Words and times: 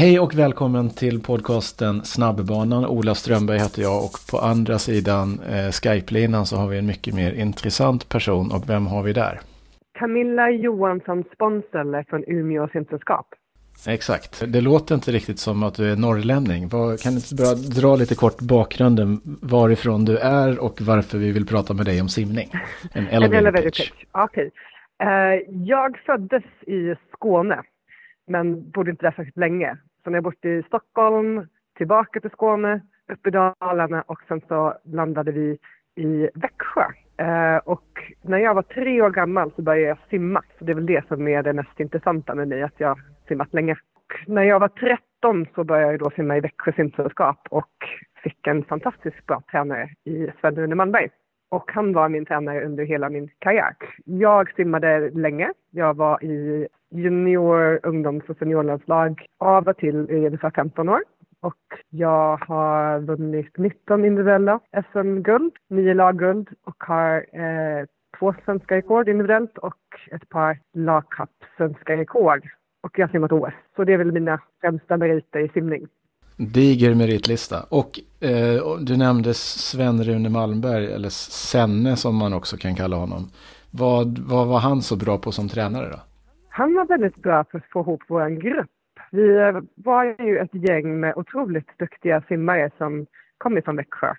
Hej 0.00 0.20
och 0.20 0.34
välkommen 0.38 0.90
till 0.90 1.22
podcasten 1.22 2.04
Snabbbanan. 2.04 2.86
Ola 2.86 3.14
Strömberg 3.14 3.58
heter 3.58 3.82
jag 3.82 4.04
och 4.04 4.16
på 4.30 4.38
andra 4.38 4.78
sidan 4.78 5.40
eh, 5.40 5.70
Skype-linan 5.70 6.46
så 6.46 6.56
har 6.56 6.68
vi 6.68 6.78
en 6.78 6.86
mycket 6.86 7.14
mer 7.14 7.32
intressant 7.32 8.08
person 8.08 8.52
och 8.52 8.70
vem 8.70 8.86
har 8.86 9.02
vi 9.02 9.12
där? 9.12 9.40
Camilla 9.98 10.50
Johansson 10.50 11.24
Sponsel 11.34 12.04
från 12.08 12.24
Umeå 12.26 12.68
simsällskap. 12.68 13.26
Exakt. 13.88 14.52
Det 14.52 14.60
låter 14.60 14.94
inte 14.94 15.10
riktigt 15.10 15.38
som 15.38 15.62
att 15.62 15.74
du 15.74 15.92
är 15.92 15.96
norrlänning. 15.96 16.68
Vad, 16.68 17.00
kan 17.00 17.12
du 17.12 17.18
inte 17.18 17.34
bara 17.34 17.54
dra 17.54 17.96
lite 17.96 18.14
kort 18.14 18.40
bakgrunden 18.40 19.20
varifrån 19.42 20.04
du 20.04 20.18
är 20.18 20.64
och 20.64 20.80
varför 20.80 21.18
vi 21.18 21.32
vill 21.32 21.46
prata 21.46 21.74
med 21.74 21.86
dig 21.86 22.00
om 22.00 22.08
simning? 22.08 22.48
En 22.92 23.06
elevator 23.06 23.62
pitch. 23.62 23.90
Okej. 24.12 24.24
Okay. 24.24 24.50
Uh, 25.08 25.34
eh, 25.34 25.40
jag 25.48 25.98
föddes 26.06 26.44
i 26.66 26.94
Skåne 27.12 27.62
men 28.30 28.70
bodde 28.70 28.90
inte 28.90 29.06
där 29.06 29.12
särskilt 29.16 29.36
länge. 29.36 29.76
Sen 30.04 30.12
har 30.12 30.16
jag 30.16 30.24
bott 30.24 30.44
i 30.44 30.62
Stockholm, 30.62 31.46
tillbaka 31.76 32.20
till 32.20 32.30
Skåne, 32.30 32.80
upp 33.12 33.26
i 33.26 33.30
Dalarna 33.30 34.02
och 34.02 34.20
sen 34.28 34.40
så 34.48 34.74
landade 34.84 35.32
vi 35.32 35.58
i 35.96 36.28
Växjö. 36.34 36.84
Eh, 37.16 37.56
och 37.56 38.12
när 38.22 38.38
jag 38.38 38.54
var 38.54 38.62
tre 38.62 39.02
år 39.02 39.10
gammal 39.10 39.52
så 39.56 39.62
började 39.62 39.88
jag 39.88 39.98
simma. 40.10 40.42
Så 40.58 40.64
det 40.64 40.72
är 40.72 40.74
väl 40.74 40.86
det 40.86 41.08
som 41.08 41.28
är 41.28 41.42
det 41.42 41.52
mest 41.52 41.80
intressanta 41.80 42.34
med 42.34 42.48
mig, 42.48 42.62
att 42.62 42.80
jag 42.80 42.88
har 42.88 43.00
simmat 43.28 43.54
länge. 43.54 43.72
Och 43.72 44.14
när 44.26 44.42
jag 44.42 44.60
var 44.60 44.68
13 44.68 45.46
så 45.54 45.64
började 45.64 45.92
jag 45.92 46.00
då 46.00 46.10
simma 46.10 46.36
i 46.36 46.40
Växjö 46.40 46.72
simsällskap 46.72 47.46
och 47.50 47.74
fick 48.22 48.46
en 48.46 48.64
fantastiskt 48.64 49.26
bra 49.26 49.42
tränare 49.50 49.90
i 50.04 50.28
Sven 50.40 50.56
Rune 50.56 50.74
Malmberg. 50.74 51.08
Och 51.50 51.72
han 51.72 51.92
var 51.92 52.08
min 52.08 52.26
tränare 52.26 52.64
under 52.64 52.84
hela 52.84 53.08
min 53.08 53.30
karriär. 53.38 53.76
Jag 54.04 54.54
simmade 54.54 55.10
länge. 55.10 55.52
Jag 55.70 55.96
var 55.96 56.24
i 56.24 56.68
junior, 56.90 57.80
ungdoms 57.82 58.22
och 58.28 58.36
seniorlandslag 58.36 59.26
av 59.38 59.68
och 59.68 59.76
till 59.76 60.10
i 60.10 60.26
ungefär 60.26 60.50
15 60.50 60.88
år. 60.88 61.00
Och 61.40 61.54
jag 61.90 62.36
har 62.36 63.00
vunnit 63.00 63.58
19 63.58 64.04
individuella 64.04 64.60
SM-guld, 64.92 65.52
9 65.70 65.94
lagguld 65.94 66.48
och 66.64 66.84
har 66.84 67.16
eh, 67.16 67.86
två 68.18 68.34
svenska 68.44 68.76
rekord 68.76 69.08
individuellt 69.08 69.58
och 69.58 69.76
ett 70.12 70.28
par 70.28 70.58
lagkapp-svenska 70.74 71.96
rekord. 71.96 72.48
Och 72.82 72.98
jag 72.98 73.06
har 73.06 73.12
simmat 73.12 73.32
OS. 73.32 73.52
Så 73.76 73.84
det 73.84 73.92
är 73.92 73.98
väl 73.98 74.12
mina 74.12 74.40
främsta 74.60 74.96
meriter 74.96 75.40
i 75.40 75.48
simning. 75.48 75.86
Diger 76.36 76.94
meritlista. 76.94 77.56
Och 77.68 78.00
eh, 78.20 78.78
du 78.80 78.96
nämnde 78.96 79.34
Sven-Rune 79.34 80.28
Malmberg, 80.28 80.92
eller 80.92 81.08
Senne 81.08 81.96
som 81.96 82.16
man 82.16 82.32
också 82.32 82.56
kan 82.56 82.74
kalla 82.74 82.96
honom. 82.96 83.30
Vad, 83.70 84.18
vad 84.18 84.46
var 84.46 84.58
han 84.58 84.82
så 84.82 84.96
bra 84.96 85.18
på 85.18 85.32
som 85.32 85.48
tränare 85.48 85.88
då? 85.88 85.98
Han 86.60 86.74
var 86.74 86.84
väldigt 86.84 87.16
bra 87.16 87.44
på 87.44 87.56
att 87.56 87.66
få 87.72 87.80
ihop 87.80 88.02
vår 88.08 88.28
grupp. 88.28 88.70
Vi 89.10 89.36
eh, 89.36 89.60
var 89.74 90.04
ju 90.04 90.38
ett 90.38 90.54
gäng 90.68 91.00
med 91.00 91.14
otroligt 91.16 91.78
duktiga 91.78 92.22
simmare 92.28 92.70
som 92.78 93.06
kom 93.38 93.58
ifrån 93.58 93.76
Växjö. 93.76 94.14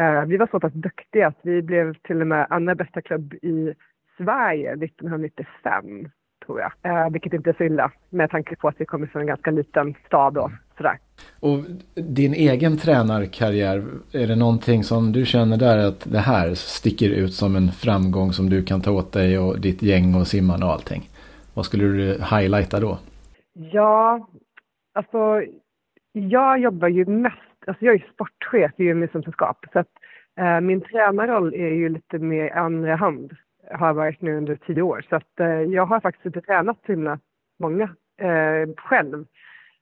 Eh, 0.00 0.24
vi 0.24 0.36
var 0.36 0.48
så 0.50 0.60
pass 0.60 0.72
duktiga 0.72 1.26
att 1.26 1.38
vi 1.42 1.62
blev 1.62 1.94
till 1.94 2.20
och 2.20 2.26
med 2.26 2.46
andra 2.50 2.74
bästa 2.74 3.02
klubb 3.02 3.34
i 3.34 3.74
Sverige 4.16 4.70
1995 4.70 6.08
tror 6.46 6.60
jag. 6.60 6.72
Eh, 6.82 7.10
vilket 7.10 7.32
inte 7.32 7.50
är 7.50 7.54
så 7.54 7.64
illa 7.64 7.92
med 8.10 8.30
tanke 8.30 8.56
på 8.56 8.68
att 8.68 8.80
vi 8.80 8.84
kommer 8.84 9.06
från 9.06 9.22
en 9.22 9.28
ganska 9.28 9.50
liten 9.50 9.94
stad 10.06 10.34
då. 10.34 10.50
Sådär. 10.76 10.98
Och 11.40 11.58
din 11.94 12.34
egen 12.34 12.76
tränarkarriär, 12.76 13.84
är 14.12 14.26
det 14.26 14.36
någonting 14.36 14.84
som 14.84 15.12
du 15.12 15.26
känner 15.26 15.56
där 15.56 15.78
att 15.88 16.12
det 16.12 16.18
här 16.18 16.54
sticker 16.54 17.10
ut 17.10 17.34
som 17.34 17.56
en 17.56 17.72
framgång 17.72 18.32
som 18.32 18.50
du 18.50 18.64
kan 18.64 18.80
ta 18.80 18.90
åt 18.90 19.12
dig 19.12 19.38
och 19.38 19.60
ditt 19.60 19.82
gäng 19.82 20.14
och 20.14 20.26
simmarna 20.26 20.66
och 20.66 20.72
allting? 20.72 21.10
Vad 21.54 21.66
skulle 21.66 21.84
du 21.84 22.06
highlighta 22.12 22.80
då? 22.80 22.98
Ja, 23.52 24.28
alltså 24.92 25.42
jag 26.12 26.58
jobbar 26.58 26.88
ju 26.88 27.06
mest, 27.06 27.38
alltså 27.66 27.84
jag 27.84 27.94
är 27.94 28.06
sportchef 28.14 28.72
i 28.76 28.84
gymnasiesällskap, 28.84 29.66
så 29.72 29.78
att 29.78 29.90
eh, 30.38 30.60
min 30.60 30.80
tränarroll 30.80 31.54
är 31.54 31.70
ju 31.70 31.88
lite 31.88 32.18
mer 32.18 32.50
andra 32.50 32.96
hand 32.96 33.36
har 33.70 33.92
varit 33.92 34.20
nu 34.20 34.36
under 34.36 34.56
tio 34.56 34.82
år. 34.82 35.06
Så 35.08 35.16
att, 35.16 35.40
eh, 35.40 35.46
jag 35.46 35.86
har 35.86 36.00
faktiskt 36.00 36.26
inte 36.26 36.40
tränat 36.40 36.78
så 36.86 36.92
himla 36.92 37.18
många 37.58 37.84
eh, 38.20 38.74
själv. 38.76 39.26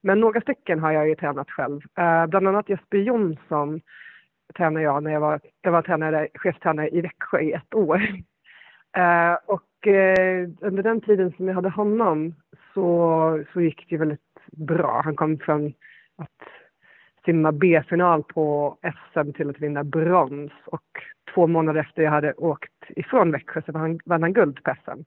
Men 0.03 0.21
några 0.21 0.41
stycken 0.41 0.81
har 0.81 0.93
jag 0.93 1.09
ju 1.09 1.15
tränat 1.15 1.51
själv. 1.51 1.81
Eh, 1.99 2.27
bland 2.27 2.49
annat 2.49 2.69
Jesper 2.69 2.99
Jonsson 2.99 3.81
tränade 4.57 4.85
jag 4.85 5.03
när 5.03 5.13
jag 5.13 5.21
var, 5.21 5.41
jag 5.63 5.73
var 5.73 5.83
tränare, 5.83 6.29
chefstränare 6.35 6.89
i 6.89 7.01
Växjö 7.01 7.41
i 7.41 7.53
ett 7.53 7.75
år. 7.75 8.03
Eh, 8.97 9.35
och 9.47 9.63
eh, 9.87 10.49
under 10.61 10.83
den 10.83 11.01
tiden 11.01 11.33
som 11.37 11.49
jag 11.49 11.55
hade 11.55 11.69
honom 11.69 12.35
så, 12.75 13.45
så 13.53 13.61
gick 13.61 13.87
det 13.89 13.97
väldigt 13.97 14.21
bra. 14.53 15.03
Han 15.05 15.17
kom 15.17 15.39
från 15.39 15.73
att 16.17 16.49
simma 17.25 17.53
B-final 17.53 18.23
på 18.23 18.79
SM 19.13 19.33
till 19.33 19.51
att 19.51 19.61
vinna 19.61 19.85
brons 19.85 20.53
och 20.65 20.87
två 21.35 21.47
månader 21.47 21.81
efter 21.81 22.03
jag 22.03 22.11
hade 22.11 22.33
åkt 22.33 22.73
ifrån 22.89 23.33
Växjö 23.33 23.63
så 23.67 23.73
vann 23.73 24.01
han, 24.07 24.23
han 24.23 24.33
guld 24.33 24.63
på 24.63 24.75
SM. 24.85 25.01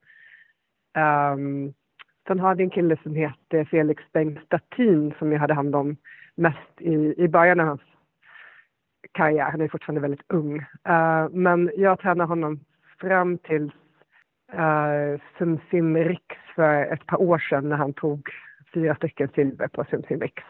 Um, 0.99 1.73
sen 2.27 2.39
hade 2.39 2.63
jag 2.63 2.65
en 2.65 2.69
kille 2.69 2.97
som 3.03 3.15
hette 3.15 3.65
Felix 3.65 4.03
Bengtstatin 4.13 5.13
som 5.19 5.31
jag 5.31 5.39
hade 5.39 5.53
hand 5.53 5.75
om 5.75 5.97
mest 6.35 6.81
i, 6.81 7.23
i 7.23 7.27
början 7.27 7.59
av 7.59 7.67
hans 7.67 7.81
karriär. 9.11 9.51
Han 9.51 9.61
är 9.61 9.67
fortfarande 9.67 10.01
väldigt 10.01 10.25
ung. 10.27 10.59
Uh, 10.89 11.29
men 11.31 11.71
jag 11.77 11.99
tränade 11.99 12.27
honom 12.27 12.59
fram 12.99 13.37
till 13.37 13.71
uh, 14.53 15.19
Sumsim 15.37 15.97
Riks 15.97 16.37
för 16.55 16.93
ett 16.93 17.05
par 17.05 17.21
år 17.21 17.39
sedan 17.39 17.69
när 17.69 17.75
han 17.75 17.93
tog 17.93 18.29
fyra 18.73 18.95
stycken 18.95 19.29
silver 19.35 19.67
på 19.67 19.85
Sumsim 19.89 20.19
Riks. 20.19 20.43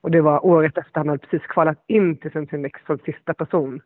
Och 0.00 0.10
det 0.10 0.20
var 0.20 0.46
året 0.46 0.78
efter 0.78 1.00
han 1.00 1.08
hade 1.08 1.26
precis 1.26 1.46
kvalat 1.46 1.84
in 1.86 2.16
till 2.16 2.30
Sumsim 2.30 2.64
Riks 2.64 2.80
som 2.86 2.98
sista 2.98 3.34
person. 3.34 3.80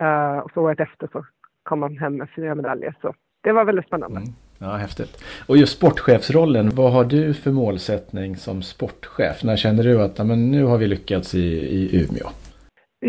Uh, 0.00 0.38
och 0.38 0.50
så 0.54 0.62
året 0.62 0.80
efter 0.80 1.08
så 1.12 1.24
kom 1.62 1.82
han 1.82 1.98
hem 1.98 2.16
med 2.16 2.28
fyra 2.36 2.54
medaljer. 2.54 2.94
Så 3.02 3.14
det 3.40 3.52
var 3.52 3.64
väldigt 3.64 3.86
spännande. 3.86 4.20
Mm. 4.20 4.32
Ja, 4.58 4.66
häftigt. 4.66 5.24
Och 5.46 5.56
just 5.56 5.76
sportchefsrollen, 5.76 6.70
vad 6.70 6.92
har 6.92 7.04
du 7.04 7.34
för 7.34 7.50
målsättning 7.50 8.36
som 8.36 8.62
sportchef? 8.62 9.44
När 9.44 9.56
känner 9.56 9.82
du 9.82 10.02
att 10.02 10.26
men, 10.26 10.50
nu 10.50 10.64
har 10.64 10.78
vi 10.78 10.86
lyckats 10.86 11.34
i, 11.34 11.38
i 11.48 12.04
Umeå? 12.04 12.28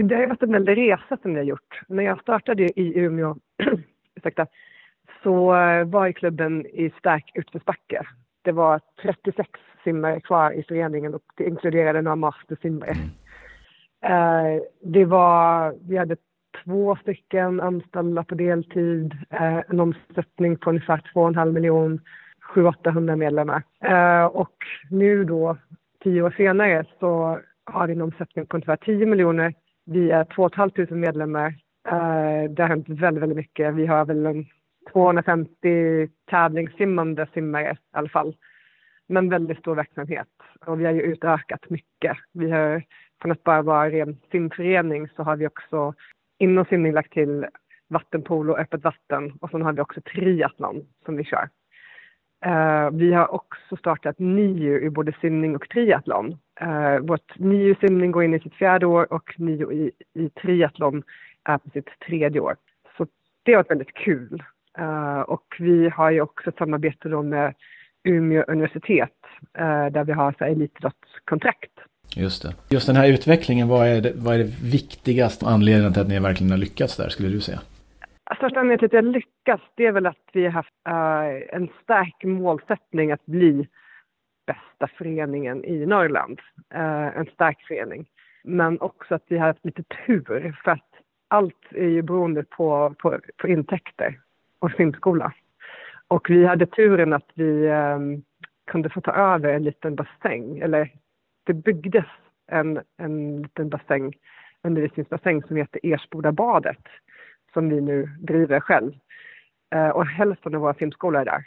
Det 0.10 0.16
har 0.16 0.28
varit 0.28 0.44
en 0.44 0.52
väldig 0.52 0.78
resa 0.78 1.18
som 1.22 1.32
vi 1.32 1.38
har 1.38 1.46
gjort. 1.46 1.82
När 1.88 2.04
jag 2.04 2.22
startade 2.22 2.64
i 2.64 3.00
Umeå 3.00 3.36
ursäkta, 4.16 4.48
så 5.24 5.46
var 5.86 6.12
klubben 6.12 6.66
i 6.66 6.92
stark 7.00 7.32
utförsbacke. 7.36 8.08
Det 8.42 8.52
var 8.52 8.80
36 9.02 9.50
simmare 9.84 10.22
kvar 10.22 10.52
i 10.52 10.64
föreningen 10.64 11.14
och 11.14 11.22
det 11.38 11.44
inkluderade 11.44 12.02
några 12.02 12.16
mastersimmare. 12.16 12.92
Mm. 12.92 13.10
Uh, 14.06 14.62
det 14.84 15.06
var, 15.06 15.76
vi 15.88 15.98
hade 15.98 16.16
två 16.64 16.96
stycken 16.96 17.62
anställda 17.62 18.24
på 18.24 18.36
deltid, 18.36 19.14
uh, 19.34 19.62
en 19.70 19.80
omsättning 19.80 20.58
på 20.58 20.70
ungefär 20.70 21.02
2,5 21.14 21.52
miljon, 21.52 22.02
700-800 22.56 23.16
medlemmar. 23.16 23.64
Uh, 23.90 24.26
och 24.26 24.56
nu 24.90 25.24
då, 25.24 25.58
tio 26.04 26.22
år 26.22 26.34
senare, 26.38 26.86
så 27.00 27.40
har 27.66 27.88
vi 27.88 27.94
en 27.94 28.02
omsättning 28.02 28.46
på 28.46 28.58
ungefär 28.58 28.76
10 28.76 29.06
miljoner. 29.06 29.54
Vi 29.86 30.12
är 30.12 30.24
2 30.24 30.50
500 30.50 30.96
medlemmar. 30.96 31.48
Uh, 31.92 32.50
det 32.50 32.62
har 32.62 32.68
hänt 32.68 32.90
väldigt, 32.90 33.24
väldigt 33.24 33.38
mycket. 33.38 33.74
Vi 33.74 33.86
har 33.86 34.06
väl 34.06 34.26
en 34.26 34.46
250 34.94 36.10
tävlingssimmande 36.30 37.28
simmare 37.34 37.72
i 37.72 37.78
alla 37.92 38.10
fall 38.10 38.36
men 39.10 39.30
väldigt 39.30 39.60
stor 39.60 39.76
verksamhet. 39.76 40.28
Och 40.66 40.80
vi 40.80 40.86
har 40.86 40.92
ju 40.92 41.02
utökat 41.02 41.70
mycket. 41.70 42.18
Vi 42.34 42.52
har 42.52 42.84
från 43.22 43.32
att 43.32 43.44
bara 43.44 43.62
vara 43.62 43.90
ren 43.90 44.18
simförening 44.32 45.08
så 45.16 45.24
har 45.24 45.36
vi 45.36 45.48
också 45.48 45.94
inom 46.38 46.66
simning 46.66 46.94
lagt 46.94 47.14
till 47.14 47.46
vattenpolo, 47.88 48.56
öppet 48.56 48.84
vatten 48.84 49.34
och 49.42 49.50
sen 49.50 49.62
har 49.62 49.74
vi 49.74 49.82
också 49.82 50.02
triathlon 50.02 50.86
som 51.06 51.18
vi 51.18 51.24
kör. 51.24 51.50
Uh, 52.46 52.92
vi 52.92 53.14
har 53.14 53.34
också 53.34 53.76
startat 53.76 54.20
NIU 54.20 54.80
i 54.80 54.90
både 54.90 55.14
simning 55.22 55.56
och 55.56 55.70
triathlon. 55.70 56.38
Uh, 56.62 56.98
vårt 57.00 57.40
NIU 57.40 57.76
simning 57.76 58.12
går 58.12 58.24
in 58.24 58.34
i 58.34 58.40
sitt 58.40 58.56
fjärde 58.56 58.86
år 58.86 59.14
och 59.14 59.36
NIU 59.38 59.72
i, 59.72 59.92
i 60.14 60.30
triathlon 60.30 61.04
är 61.44 61.58
på 61.58 61.70
sitt 61.70 62.00
tredje 62.08 62.40
år. 62.40 62.56
Så 62.98 63.08
det 63.44 63.52
har 63.52 63.58
varit 63.58 63.72
väldigt 63.72 63.94
kul. 63.94 64.44
Uh, 64.80 65.22
och 65.22 65.56
vi 65.60 65.90
har 65.90 66.12
ju 66.12 66.22
också 66.22 66.50
ett 66.50 66.58
samarbete 66.58 67.10
då 67.10 67.24
med 67.24 67.54
Umeå 68.04 68.44
universitet 68.48 69.18
eh, 69.58 69.86
där 69.86 70.04
vi 70.04 70.12
har 70.12 70.44
elitidrottskontrakt. 70.44 71.72
Just 72.16 72.44
det. 72.44 72.56
Just 72.70 72.88
den 72.88 72.96
här 72.96 73.08
utvecklingen, 73.08 73.68
vad 73.68 73.88
är 73.88 74.02
det, 74.02 74.14
vad 74.16 74.34
är 74.34 74.38
det 74.38 74.64
viktigaste 74.64 75.46
anledningen 75.46 75.94
till 75.94 76.02
att 76.02 76.08
ni 76.08 76.20
verkligen 76.20 76.52
har 76.52 76.58
lyckats 76.58 76.98
där 76.98 77.10
skulle 77.10 77.30
du 77.30 77.42
säga? 77.42 77.60
Största 78.38 78.60
anledningen 78.60 78.80
till 78.80 78.86
att 78.86 79.04
jag 79.04 79.06
lyckats 79.06 79.64
det 79.76 79.86
är 79.86 79.92
väl 79.92 80.06
att 80.06 80.30
vi 80.34 80.44
har 80.44 80.52
haft 80.52 80.74
uh, 80.90 81.56
en 81.56 81.70
stark 81.84 82.24
målsättning 82.24 83.12
att 83.12 83.26
bli 83.26 83.68
bästa 84.48 84.98
föreningen 84.98 85.66
i 85.66 85.86
Norrland. 85.86 86.40
Uh, 86.76 87.18
en 87.18 87.26
stark 87.26 87.62
förening. 87.68 88.06
Men 88.44 88.82
också 88.82 89.16
att 89.16 89.24
vi 89.28 89.38
har 89.38 89.48
haft 89.48 89.66
lite 89.66 89.84
tur 90.06 90.56
för 90.64 90.72
att 90.72 90.90
allt 91.28 91.66
är 91.72 91.88
ju 91.88 92.02
beroende 92.02 92.44
på, 92.44 92.96
på, 93.00 93.20
på 93.38 93.48
intäkter 93.48 94.20
och 94.60 94.72
simskola. 94.72 95.34
Och 96.08 96.30
vi 96.30 96.46
hade 96.46 96.66
turen 96.66 97.14
att 97.14 97.30
vi 97.34 97.66
eh, 97.66 98.00
kunde 98.72 98.90
få 98.90 99.02
ta 99.02 99.12
över 99.12 99.54
en 99.54 99.64
liten 99.64 99.96
bassäng, 99.96 100.60
eller 100.60 100.92
det 101.46 101.54
byggdes 101.54 102.06
en, 102.52 102.80
en 102.98 103.42
liten 103.42 103.70
bassäng, 103.70 104.14
undervisningsbassäng 104.64 105.44
som 105.44 105.56
heter 105.56 105.80
Ersboda 105.84 106.32
badet, 106.32 106.84
som 107.54 107.70
vi 107.70 107.82
nu 107.82 108.10
driver 108.20 108.60
själv. 108.60 108.94
Eh, 109.76 109.90
och 109.90 110.06
hälften 110.06 110.56
av 110.56 110.62
våra 110.62 110.74
simskolor 110.74 111.22
är 111.22 111.26
där. 111.26 111.44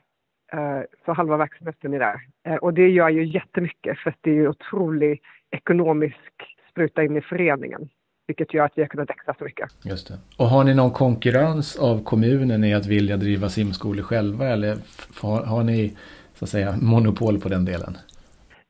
Eh, 0.52 0.84
så 1.04 1.12
halva 1.12 1.36
verksamheten 1.36 1.94
är 1.94 1.98
där. 1.98 2.20
Eh, 2.46 2.56
och 2.56 2.74
det 2.74 2.88
gör 2.88 3.08
ju 3.08 3.24
jättemycket 3.24 3.98
för 3.98 4.10
att 4.10 4.18
det 4.20 4.30
är 4.30 4.34
ju 4.34 4.48
otrolig 4.48 5.22
ekonomisk 5.50 6.56
spruta 6.70 7.04
in 7.04 7.16
i 7.16 7.20
föreningen. 7.20 7.88
Vilket 8.32 8.54
gör 8.54 8.64
att 8.64 8.72
vi 8.74 8.82
har 8.82 8.88
kunnat 8.88 9.10
växa 9.10 9.34
så 9.38 9.44
mycket. 9.44 9.70
Just 9.84 10.08
det. 10.08 10.18
Och 10.38 10.46
har 10.46 10.64
ni 10.64 10.74
någon 10.74 10.90
konkurrens 10.90 11.76
av 11.76 12.04
kommunen 12.04 12.64
i 12.64 12.74
att 12.74 12.86
vilja 12.86 13.16
driva 13.16 13.48
simskolor 13.48 14.02
själva 14.02 14.48
eller 14.48 14.76
har, 15.22 15.44
har 15.44 15.62
ni 15.62 15.96
så 16.34 16.44
att 16.44 16.48
säga 16.48 16.74
monopol 16.82 17.40
på 17.40 17.48
den 17.48 17.64
delen? 17.64 17.96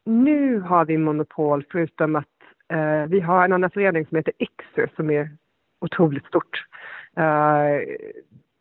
Nu 0.04 0.60
har 0.60 0.84
vi 0.84 0.98
monopol 0.98 1.64
förutom 1.72 2.16
att 2.16 2.24
eh, 2.72 3.06
vi 3.08 3.20
har 3.20 3.44
en 3.44 3.52
annan 3.52 3.70
förening 3.70 4.06
som 4.06 4.16
heter 4.16 4.32
ICSU 4.38 4.86
som 4.96 5.10
är 5.10 5.30
otroligt 5.80 6.26
stort. 6.26 6.64
Eh, 7.16 7.86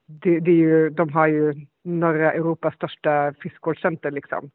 det, 0.07 0.39
det, 0.39 0.51
är 0.51 0.55
ju, 0.55 0.89
de 0.89 1.13
har 1.13 1.27
ju 1.27 1.65
norra 1.83 2.33
Europas 2.33 2.75
största 2.75 3.33
friskvårdscenter 3.39 4.11
liksom. 4.11 4.51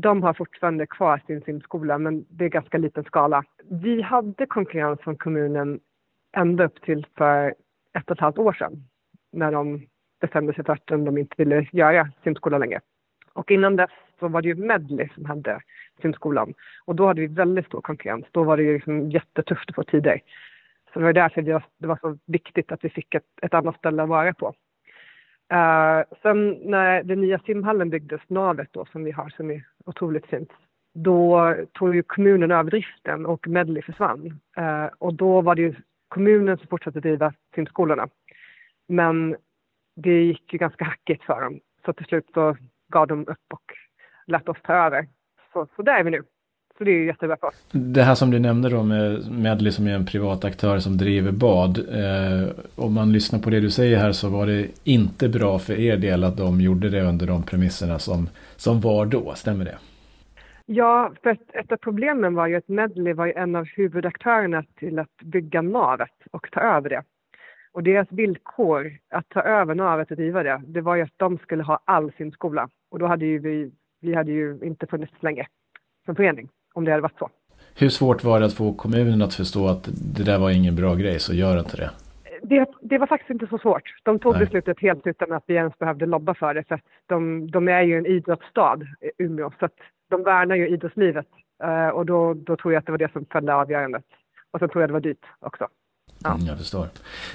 De 0.00 0.22
har 0.22 0.34
fortfarande 0.34 0.86
kvar 0.86 1.22
sin 1.26 1.40
simskola 1.40 1.98
men 1.98 2.24
det 2.28 2.44
är 2.44 2.48
ganska 2.48 2.78
liten 2.78 3.04
skala. 3.04 3.44
Vi 3.70 4.02
hade 4.02 4.46
konkurrens 4.46 5.00
från 5.00 5.16
kommunen 5.16 5.80
ända 6.36 6.64
upp 6.64 6.82
till 6.82 7.06
för 7.16 7.54
ett 7.98 8.10
och 8.10 8.16
ett 8.16 8.20
halvt 8.20 8.38
år 8.38 8.52
sedan 8.52 8.72
när 9.32 9.52
de 9.52 9.86
bestämde 10.20 10.54
sig 10.54 10.64
för 10.64 10.72
att 10.72 10.86
de 10.86 11.18
inte 11.18 11.34
ville 11.38 11.66
göra 11.72 12.10
simskola 12.24 12.58
längre. 12.58 12.80
Och 13.32 13.50
innan 13.50 13.76
dess 13.76 13.90
så 14.18 14.28
var 14.28 14.42
det 14.42 14.48
ju 14.48 14.54
Medley 14.54 15.08
som 15.14 15.24
hade 15.24 15.60
simskolan 16.02 16.54
och 16.84 16.94
då 16.94 17.06
hade 17.06 17.20
vi 17.20 17.26
väldigt 17.26 17.66
stor 17.66 17.80
konkurrens. 17.80 18.26
Då 18.30 18.44
var 18.44 18.56
det 18.56 18.62
ju 18.62 18.74
liksom 18.74 19.10
jättetufft 19.10 19.70
att 19.70 19.74
få 19.74 19.82
tider. 19.82 20.20
Så 20.92 20.98
det 20.98 21.04
var 21.04 21.12
därför 21.12 21.42
det 21.42 21.86
var, 21.86 21.98
så 22.00 22.18
viktigt 22.26 22.72
att 22.72 22.84
vi 22.84 22.88
fick 22.88 23.14
ett, 23.14 23.24
ett 23.42 23.54
annat 23.54 23.76
ställe 23.76 24.02
att 24.02 24.08
vara 24.08 24.34
på. 24.34 24.54
Uh, 25.52 26.16
sen 26.22 26.50
när 26.50 27.02
den 27.02 27.20
nya 27.20 27.38
simhallen 27.38 27.90
byggdes, 27.90 28.20
navet 28.26 28.68
då 28.72 28.84
som 28.84 29.04
vi 29.04 29.10
har 29.10 29.28
som 29.28 29.50
är 29.50 29.64
otroligt 29.84 30.26
fint, 30.26 30.52
då 30.94 31.54
tog 31.72 31.94
ju 31.94 32.02
kommunen 32.02 32.50
över 32.50 32.70
driften 32.70 33.26
och 33.26 33.48
Medley 33.48 33.82
försvann. 33.82 34.40
Uh, 34.58 34.86
och 34.98 35.14
då 35.14 35.40
var 35.40 35.54
det 35.54 35.62
ju 35.62 35.74
kommunen 36.08 36.58
som 36.58 36.66
fortsatte 36.66 37.00
driva 37.00 37.32
simskolorna. 37.54 38.08
Men 38.88 39.36
det 39.96 40.22
gick 40.22 40.52
ju 40.52 40.58
ganska 40.58 40.84
hackigt 40.84 41.24
för 41.24 41.40
dem. 41.40 41.60
Så 41.84 41.92
till 41.92 42.06
slut 42.06 42.30
så 42.34 42.56
gav 42.88 43.06
de 43.06 43.20
upp 43.20 43.52
och 43.52 43.72
lät 44.26 44.48
oss 44.48 44.62
ta 44.62 44.72
över. 44.74 45.08
Så, 45.52 45.66
så 45.76 45.82
där 45.82 45.98
är 45.98 46.04
vi 46.04 46.10
nu. 46.10 46.22
Så 46.78 46.84
det 46.84 46.90
är 46.90 47.04
jättebra 47.04 47.36
för 47.36 47.46
oss. 47.46 47.66
Det 47.72 48.02
här 48.02 48.14
som 48.14 48.30
du 48.30 48.38
nämnde 48.38 48.68
då 48.68 48.82
med 48.82 49.30
Medley 49.30 49.72
som 49.72 49.86
är 49.86 49.94
en 49.94 50.06
privat 50.06 50.44
aktör 50.44 50.78
som 50.78 50.96
driver 50.96 51.32
bad. 51.32 51.78
Eh, 51.78 52.48
om 52.76 52.94
man 52.94 53.12
lyssnar 53.12 53.38
på 53.38 53.50
det 53.50 53.60
du 53.60 53.70
säger 53.70 53.98
här 53.98 54.12
så 54.12 54.28
var 54.28 54.46
det 54.46 54.66
inte 54.84 55.28
bra 55.28 55.58
för 55.58 55.80
er 55.80 55.96
del 55.96 56.24
att 56.24 56.36
de 56.36 56.60
gjorde 56.60 56.88
det 56.90 57.02
under 57.02 57.26
de 57.26 57.42
premisserna 57.42 57.98
som, 57.98 58.28
som 58.56 58.80
var 58.80 59.06
då, 59.06 59.34
stämmer 59.34 59.64
det? 59.64 59.78
Ja, 60.66 61.12
för 61.22 61.30
ett, 61.30 61.54
ett 61.54 61.72
av 61.72 61.76
problemen 61.76 62.34
var 62.34 62.46
ju 62.46 62.56
att 62.56 62.68
Medley 62.68 63.12
var 63.12 63.26
en 63.26 63.56
av 63.56 63.64
huvudaktörerna 63.64 64.64
till 64.74 64.98
att 64.98 65.16
bygga 65.22 65.62
navet 65.62 66.16
och 66.30 66.50
ta 66.52 66.60
över 66.60 66.90
det. 66.90 67.02
Och 67.72 67.82
deras 67.82 68.12
villkor 68.12 68.92
att 69.10 69.28
ta 69.28 69.42
över 69.42 69.74
navet 69.74 70.10
och 70.10 70.16
driva 70.16 70.42
det, 70.42 70.62
det 70.66 70.80
var 70.80 70.96
ju 70.96 71.02
att 71.02 71.14
de 71.16 71.38
skulle 71.38 71.62
ha 71.62 71.80
all 71.84 72.12
sin 72.12 72.32
skola. 72.32 72.68
Och 72.90 72.98
då 72.98 73.06
hade 73.06 73.26
ju 73.26 73.38
vi, 73.38 73.72
vi 74.00 74.14
hade 74.14 74.32
ju 74.32 74.58
inte 74.62 74.86
funnits 74.86 75.22
länge 75.22 75.46
som 76.06 76.16
förening 76.16 76.48
om 76.74 76.84
det 76.84 76.90
hade 76.90 77.02
varit 77.02 77.18
så. 77.18 77.30
Hur 77.74 77.88
svårt 77.88 78.24
var 78.24 78.40
det 78.40 78.46
att 78.46 78.54
få 78.54 78.72
kommunen 78.72 79.22
att 79.22 79.34
förstå 79.34 79.68
att 79.68 79.88
det 80.16 80.22
där 80.22 80.38
var 80.38 80.50
ingen 80.50 80.76
bra 80.76 80.94
grej, 80.94 81.18
så 81.18 81.34
gör 81.34 81.58
inte 81.58 81.76
det? 81.76 81.90
Det, 82.42 82.66
det 82.82 82.98
var 82.98 83.06
faktiskt 83.06 83.30
inte 83.30 83.46
så 83.46 83.58
svårt. 83.58 83.82
De 84.02 84.18
tog 84.18 84.32
Nej. 84.32 84.40
beslutet 84.40 84.80
helt 84.80 85.06
utan 85.06 85.32
att 85.32 85.44
vi 85.46 85.54
ens 85.54 85.78
behövde 85.78 86.06
lobba 86.06 86.34
för 86.34 86.54
det. 86.54 86.64
För 86.68 86.80
de, 87.06 87.50
de 87.50 87.68
är 87.68 87.82
ju 87.82 87.98
en 87.98 88.06
idrottsstad, 88.06 88.78
Umeå, 89.18 89.50
så 89.58 89.64
att 89.64 89.76
de 90.10 90.22
värnar 90.22 90.56
ju 90.56 90.68
idrottslivet. 90.68 91.26
Uh, 91.64 91.88
och 91.88 92.06
då, 92.06 92.34
då 92.34 92.56
tror 92.56 92.72
jag 92.72 92.80
att 92.80 92.86
det 92.86 92.92
var 92.92 92.98
det 92.98 93.12
som 93.12 93.24
fällde 93.24 93.54
avgörandet. 93.54 94.04
Och 94.50 94.58
så 94.60 94.68
tror 94.68 94.82
jag 94.82 94.88
det 94.88 94.92
var 94.92 95.00
dyrt 95.00 95.26
också. 95.40 95.68
Ja. 96.22 96.34
Mm, 96.34 96.46
jag 96.46 96.58
förstår. 96.58 96.86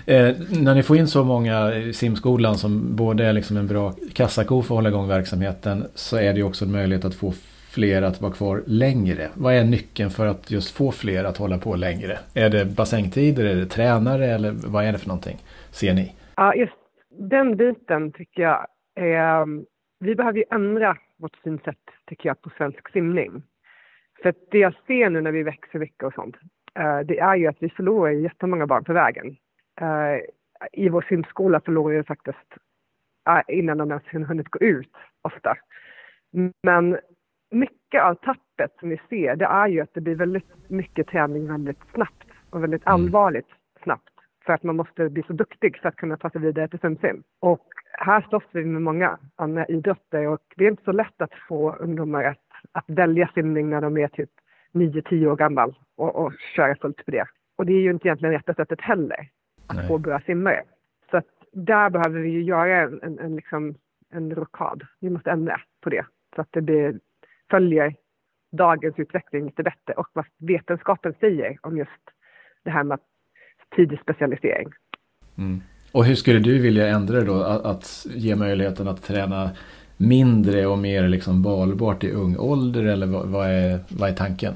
Eh, 0.05 0.35
när 0.49 0.75
ni 0.75 0.83
får 0.83 0.97
in 0.97 1.07
så 1.07 1.23
många 1.23 1.73
i 1.75 1.93
simskolan 1.93 2.57
som 2.57 2.95
både 2.95 3.25
är 3.25 3.33
liksom 3.33 3.57
en 3.57 3.67
bra 3.67 3.93
kassako 4.13 4.61
för 4.61 4.75
att 4.75 4.77
hålla 4.77 4.89
igång 4.89 5.07
verksamheten 5.07 5.85
så 5.95 6.17
är 6.17 6.33
det 6.33 6.39
ju 6.39 6.43
också 6.43 6.65
en 6.65 6.71
möjlighet 6.71 7.05
att 7.05 7.15
få 7.15 7.33
fler 7.73 8.01
att 8.01 8.21
vara 8.21 8.33
kvar 8.33 8.63
längre? 8.65 9.29
Vad 9.35 9.53
är 9.53 9.63
nyckeln 9.63 10.09
för 10.09 10.27
att 10.27 10.51
just 10.51 10.77
få 10.77 10.91
fler 10.91 11.23
att 11.23 11.37
hålla 11.37 11.57
på 11.57 11.75
längre? 11.75 12.17
Är 12.35 12.49
det 12.49 12.65
bassängtider, 12.77 13.45
är 13.45 13.55
det 13.55 13.65
tränare 13.65 14.25
eller 14.25 14.51
vad 14.73 14.85
är 14.85 14.91
det 14.91 14.97
för 14.97 15.07
någonting? 15.07 15.37
Ser 15.71 15.93
ni? 15.93 16.15
Ja, 16.35 16.55
just 16.55 16.73
den 17.19 17.57
biten 17.57 18.11
tycker 18.11 18.41
jag 18.41 18.67
är... 18.95 19.45
Vi 19.99 20.15
behöver 20.15 20.37
ju 20.37 20.45
ändra 20.51 20.97
vårt 21.17 21.35
synsätt, 21.43 21.85
tycker 22.05 22.29
jag, 22.29 22.41
på 22.41 22.49
svensk 22.57 22.91
simning. 22.91 23.43
För 24.21 24.33
det 24.51 24.57
jag 24.57 24.73
ser 24.87 25.09
nu 25.09 25.21
när 25.21 25.31
vi 25.31 25.43
växer 25.43 25.79
mycket 25.79 26.03
och 26.03 26.13
sånt, 26.13 26.35
eh, 26.79 26.99
det 26.99 27.19
är 27.19 27.35
ju 27.35 27.47
att 27.47 27.57
vi 27.59 27.69
förlorar 27.69 28.11
jättemånga 28.11 28.67
barn 28.67 28.83
på 28.83 28.93
vägen. 28.93 29.37
Eh, 29.81 30.17
I 30.71 30.89
vår 30.89 31.05
simskola 31.09 31.61
förlorar 31.65 31.97
vi 31.97 32.03
faktiskt 32.03 32.49
eh, 33.29 33.57
innan 33.57 33.77
de 33.77 33.91
ens 33.91 34.27
hunnit 34.27 34.49
gå 34.49 34.59
ut 34.59 34.95
ofta. 35.21 35.55
Men 36.63 36.97
mycket 37.53 38.03
av 38.03 38.15
tappet 38.15 38.71
som 38.79 38.89
vi 38.89 39.01
ser, 39.09 39.35
det 39.35 39.45
är 39.45 39.67
ju 39.67 39.81
att 39.81 39.93
det 39.93 40.01
blir 40.01 40.15
väldigt 40.15 40.69
mycket 40.69 41.07
träning 41.07 41.47
väldigt 41.47 41.79
snabbt 41.93 42.27
och 42.49 42.63
väldigt 42.63 42.87
mm. 42.87 42.93
allvarligt 42.93 43.49
snabbt. 43.83 44.09
För 44.45 44.53
att 44.53 44.63
man 44.63 44.75
måste 44.75 45.09
bli 45.09 45.23
så 45.23 45.33
duktig 45.33 45.77
för 45.81 45.89
att 45.89 45.95
kunna 45.95 46.17
ta 46.17 46.29
sig 46.29 46.41
vidare 46.41 46.67
till 46.67 46.79
simsim. 46.79 47.23
Och 47.39 47.67
här 47.91 48.25
slåss 48.29 48.43
vi 48.51 48.65
med 48.65 48.81
många 48.81 49.17
andra 49.35 49.65
idrotter 49.65 50.27
och 50.27 50.41
det 50.55 50.65
är 50.65 50.69
inte 50.69 50.83
så 50.83 50.91
lätt 50.91 51.21
att 51.21 51.33
få 51.47 51.75
ungdomar 51.75 52.23
att, 52.23 52.45
att 52.71 52.85
välja 52.87 53.29
simning 53.33 53.69
när 53.69 53.81
de 53.81 53.97
är 53.97 54.07
typ 54.07 54.29
9-10 54.73 55.27
år 55.27 55.35
gammal 55.35 55.75
och, 55.95 56.15
och 56.15 56.33
köra 56.55 56.75
fullt 56.75 57.05
på 57.05 57.11
det. 57.11 57.25
Och 57.55 57.65
det 57.65 57.73
är 57.73 57.79
ju 57.79 57.91
inte 57.91 58.07
egentligen 58.07 58.33
rätta 58.33 58.53
sättet 58.53 58.81
heller 58.81 59.29
att 59.67 59.87
få 59.87 59.97
bra 59.97 60.19
simmare. 60.19 60.63
Så 61.11 61.17
att 61.17 61.27
där 61.51 61.89
behöver 61.89 62.19
vi 62.19 62.29
ju 62.29 62.43
göra 62.43 62.81
en, 62.81 62.99
en, 63.03 63.19
en, 63.19 63.35
liksom, 63.35 63.75
en 64.11 64.35
rokad. 64.35 64.83
Vi 64.99 65.09
måste 65.09 65.31
ändra 65.31 65.61
på 65.81 65.89
det 65.89 66.05
så 66.35 66.41
att 66.41 66.47
det 66.51 66.61
blir 66.61 66.99
följer 67.51 67.95
dagens 68.51 68.99
utveckling 68.99 69.45
lite 69.45 69.63
bättre 69.63 69.93
och 69.97 70.07
vad 70.13 70.25
vetenskapen 70.39 71.13
säger 71.19 71.57
om 71.61 71.77
just 71.77 71.91
det 72.63 72.71
här 72.71 72.83
med 72.83 72.99
tidig 73.75 73.99
specialisering. 73.99 74.67
Mm. 75.37 75.61
Och 75.93 76.05
hur 76.05 76.15
skulle 76.15 76.39
du 76.39 76.61
vilja 76.61 76.87
ändra 76.87 77.19
det 77.19 77.25
då? 77.25 77.43
Att, 77.43 77.65
att, 77.65 78.05
ge 78.09 78.35
möjligheten 78.35 78.87
att 78.87 79.03
träna 79.03 79.49
mindre 79.97 80.65
och 80.65 80.77
mer 80.77 81.07
liksom 81.07 81.43
valbart 81.43 82.03
i 82.03 82.11
ung 82.11 82.37
ålder 82.37 82.83
eller 82.83 83.07
vad, 83.07 83.27
vad, 83.27 83.47
är, 83.47 83.79
vad 83.99 84.09
är 84.09 84.13
tanken? 84.13 84.53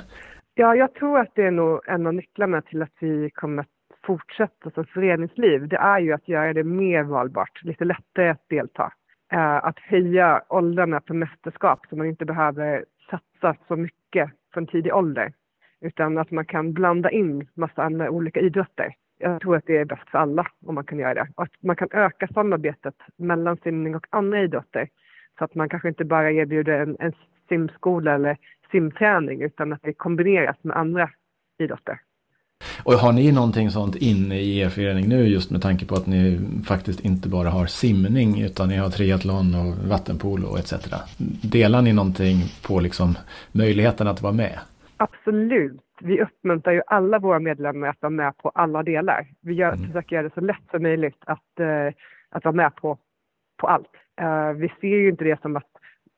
Ja, 0.55 0.75
jag 0.75 0.93
tror 0.93 1.19
att 1.19 1.35
det 1.35 1.43
är 1.43 1.51
nog 1.51 1.81
en 1.87 2.07
av 2.07 2.13
nycklarna 2.13 2.61
till 2.61 2.81
att 2.81 2.93
vi 2.99 3.29
kommer 3.29 3.61
att 3.61 3.67
fortsätta 4.05 4.71
som 4.71 4.85
föreningsliv. 4.85 5.67
Det 5.67 5.77
är 5.77 5.99
ju 5.99 6.13
att 6.13 6.27
göra 6.27 6.53
det 6.53 6.63
mer 6.63 7.03
valbart, 7.03 7.63
lite 7.63 7.85
lättare 7.85 8.29
att 8.29 8.49
delta 8.49 8.93
Eh, 9.31 9.55
att 9.65 9.79
höja 9.79 10.43
åldrarna 10.49 11.01
för 11.07 11.13
mästerskap 11.13 11.85
så 11.89 11.95
man 11.95 12.07
inte 12.07 12.25
behöver 12.25 12.85
satsa 13.09 13.55
så 13.67 13.75
mycket 13.75 14.31
från 14.53 14.67
tidig 14.67 14.93
ålder. 14.93 15.33
Utan 15.81 16.17
att 16.17 16.31
man 16.31 16.45
kan 16.45 16.73
blanda 16.73 17.11
in 17.11 17.47
massa 17.53 17.83
andra 17.83 18.09
olika 18.09 18.39
idrotter. 18.39 18.93
Jag 19.19 19.41
tror 19.41 19.55
att 19.55 19.65
det 19.65 19.77
är 19.77 19.85
bäst 19.85 20.09
för 20.09 20.17
alla 20.17 20.47
om 20.65 20.75
man 20.75 20.83
kan 20.83 20.99
göra 20.99 21.13
det. 21.13 21.27
Och 21.35 21.43
att 21.43 21.63
man 21.63 21.75
kan 21.75 21.87
öka 21.91 22.27
samarbetet 22.27 22.95
mellan 23.17 23.57
simning 23.57 23.95
och 23.95 24.07
andra 24.09 24.41
idrotter. 24.41 24.89
Så 25.37 25.43
att 25.43 25.55
man 25.55 25.69
kanske 25.69 25.87
inte 25.87 26.05
bara 26.05 26.31
erbjuder 26.31 26.79
en, 26.79 26.97
en 26.99 27.13
simskola 27.49 28.15
eller 28.15 28.37
simträning 28.71 29.41
utan 29.41 29.73
att 29.73 29.81
det 29.81 29.93
kombineras 29.93 30.57
med 30.61 30.77
andra 30.77 31.09
idrotter. 31.59 31.99
Och 32.83 32.93
har 32.93 33.11
ni 33.11 33.31
någonting 33.31 33.71
sånt 33.71 33.95
inne 33.95 34.35
i 34.35 34.59
er 34.59 34.69
förening 34.69 35.09
nu 35.09 35.27
just 35.27 35.51
med 35.51 35.61
tanke 35.61 35.85
på 35.85 35.95
att 35.95 36.07
ni 36.07 36.39
faktiskt 36.67 36.99
inte 36.99 37.29
bara 37.29 37.49
har 37.49 37.65
simning 37.65 38.41
utan 38.41 38.69
ni 38.69 38.77
har 38.77 38.89
triathlon 38.89 39.55
och 39.55 39.89
vattenpolo 39.89 40.47
och 40.47 40.59
etc. 40.59 40.73
Delar 41.51 41.81
ni 41.81 41.93
någonting 41.93 42.37
på 42.67 42.79
liksom 42.79 43.17
möjligheten 43.51 44.07
att 44.07 44.21
vara 44.21 44.33
med? 44.33 44.59
Absolut. 44.97 45.81
Vi 46.01 46.21
uppmuntrar 46.21 46.73
ju 46.73 46.81
alla 46.87 47.19
våra 47.19 47.39
medlemmar 47.39 47.87
att 47.87 48.01
vara 48.01 48.09
med 48.09 48.37
på 48.37 48.49
alla 48.49 48.83
delar. 48.83 49.27
Vi 49.41 49.53
gör, 49.53 49.73
mm. 49.73 49.87
försöker 49.87 50.15
göra 50.15 50.27
det 50.27 50.33
så 50.33 50.41
lätt 50.41 50.71
som 50.71 50.83
möjligt 50.83 51.21
att, 51.25 51.59
uh, 51.59 51.93
att 52.29 52.45
vara 52.45 52.55
med 52.55 52.75
på, 52.75 52.97
på 53.57 53.67
allt. 53.67 53.91
Uh, 54.21 54.51
vi 54.51 54.71
ser 54.81 54.87
ju 54.87 55.09
inte 55.09 55.23
det 55.23 55.41
som 55.41 55.57
att 55.57 55.71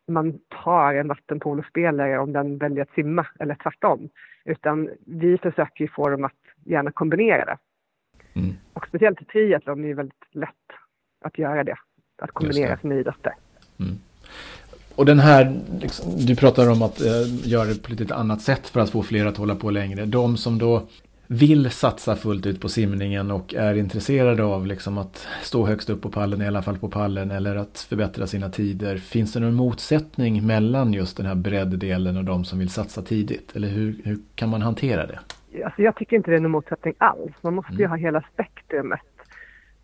man 0.10 0.40
tar 0.64 0.94
en 0.94 1.08
vattenpolospelare 1.08 2.20
om 2.20 2.34
den 2.34 2.58
väljer 2.58 2.84
att 2.84 2.94
simma 2.96 3.28
eller 3.40 3.56
tvärtom. 3.56 4.10
Utan 4.46 4.90
vi 5.06 5.38
försöker 5.38 5.84
ju 5.84 5.88
få 5.88 6.10
dem 6.10 6.24
att 6.24 6.42
gärna 6.66 6.92
kombinera 6.92 7.46
det. 7.46 7.58
Mm. 8.40 8.56
Och 8.74 8.88
speciellt 8.88 9.22
i 9.22 9.26
triathlon 9.26 9.84
är 9.84 9.88
det 9.88 9.94
väldigt 9.94 10.24
lätt 10.32 10.50
att 11.22 11.38
göra 11.38 11.64
det. 11.64 11.76
Att 12.22 12.32
kombinera 12.32 12.78
sina 12.78 12.96
idrotter. 12.96 13.34
Mm. 13.80 13.96
Och 14.96 15.06
den 15.06 15.20
här, 15.20 15.60
liksom, 15.82 16.12
du 16.18 16.36
pratar 16.36 16.72
om 16.72 16.82
att 16.82 17.02
eh, 17.02 17.50
göra 17.50 17.66
det 17.66 17.84
på 17.84 17.92
lite 17.92 18.16
annat 18.16 18.42
sätt 18.42 18.68
för 18.68 18.80
att 18.80 18.90
få 18.90 19.04
fler 19.04 19.26
att 19.26 19.38
hålla 19.38 19.56
på 19.56 19.70
längre. 19.70 20.06
De 20.06 20.38
som 20.38 20.58
då 20.58 20.88
vill 21.32 21.70
satsa 21.70 22.16
fullt 22.16 22.46
ut 22.46 22.62
på 22.62 22.70
simningen 22.70 23.32
och 23.32 23.54
är 23.54 23.76
intresserade 23.76 24.44
av 24.44 24.66
liksom 24.66 24.98
att 24.98 25.28
stå 25.42 25.66
högst 25.66 25.90
upp 25.90 26.02
på 26.02 26.10
pallen, 26.10 26.42
i 26.42 26.48
alla 26.48 26.62
fall 26.62 26.78
på 26.78 26.90
pallen, 26.90 27.32
eller 27.32 27.56
att 27.56 27.80
förbättra 27.90 28.28
sina 28.28 28.50
tider. 28.50 28.98
Finns 28.98 29.34
det 29.34 29.40
någon 29.40 29.54
motsättning 29.56 30.48
mellan 30.48 30.94
just 30.94 31.18
den 31.18 31.26
här 31.26 31.36
bredddelen 31.36 32.18
och 32.18 32.24
de 32.24 32.46
som 32.46 32.60
vill 32.60 32.70
satsa 32.70 33.02
tidigt? 33.02 33.56
Eller 33.56 33.68
hur, 33.68 33.96
hur 34.04 34.18
kan 34.36 34.50
man 34.50 34.62
hantera 34.62 35.06
det? 35.06 35.20
Alltså 35.66 35.82
jag 35.82 35.96
tycker 35.96 36.16
inte 36.16 36.32
det 36.32 36.38
är 36.38 36.42
någon 36.42 36.52
motsättning 36.52 36.94
alls. 36.98 37.36
Man 37.42 37.56
måste 37.56 37.72
mm. 37.72 37.82
ju 37.82 37.88
ha 37.88 37.96
hela 37.96 38.24
spektrumet. 38.34 39.00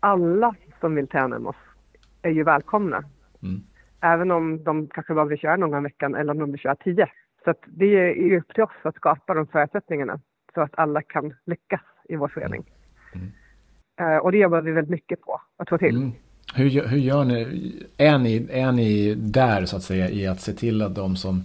Alla 0.00 0.54
som 0.80 0.94
vill 0.94 1.08
träna 1.08 1.38
med 1.38 1.48
oss 1.48 1.56
är 2.22 2.30
ju 2.30 2.44
välkomna. 2.44 3.04
Mm. 3.42 3.60
Även 4.00 4.30
om 4.30 4.64
de 4.64 4.86
kanske 4.86 5.14
bara 5.14 5.24
vill 5.24 5.38
köra 5.38 5.56
någon 5.56 5.70
gång 5.70 5.80
i 5.80 5.82
veckan 5.82 6.14
eller 6.14 6.30
om 6.30 6.38
de 6.38 6.50
vill 6.50 6.60
köra 6.60 6.76
tio. 6.76 7.08
Så 7.44 7.54
det 7.66 7.86
är 7.86 8.14
ju 8.14 8.38
upp 8.38 8.54
till 8.54 8.62
oss 8.62 8.70
att 8.82 8.96
skapa 8.96 9.34
de 9.34 9.46
förutsättningarna 9.46 10.20
så 10.56 10.62
att 10.62 10.78
alla 10.78 11.02
kan 11.02 11.34
lyckas 11.46 11.80
i 12.08 12.16
vår 12.16 12.28
förening. 12.28 12.64
Mm. 13.14 13.32
Uh, 14.00 14.16
och 14.16 14.32
det 14.32 14.38
jobbar 14.38 14.60
vi 14.60 14.72
väldigt 14.72 14.90
mycket 14.90 15.20
på 15.20 15.40
att 15.56 15.68
få 15.68 15.78
till. 15.78 15.96
Mm. 15.96 16.12
Hur, 16.54 16.86
hur 16.88 16.98
gör 16.98 17.24
ni? 17.24 17.72
Är, 17.96 18.18
ni? 18.18 18.46
är 18.50 18.72
ni 18.72 19.14
där 19.14 19.64
så 19.64 19.76
att 19.76 19.82
säga 19.82 20.10
i 20.10 20.26
att 20.26 20.40
se 20.40 20.52
till 20.52 20.82
att 20.82 20.94
de 20.94 21.16
som 21.16 21.44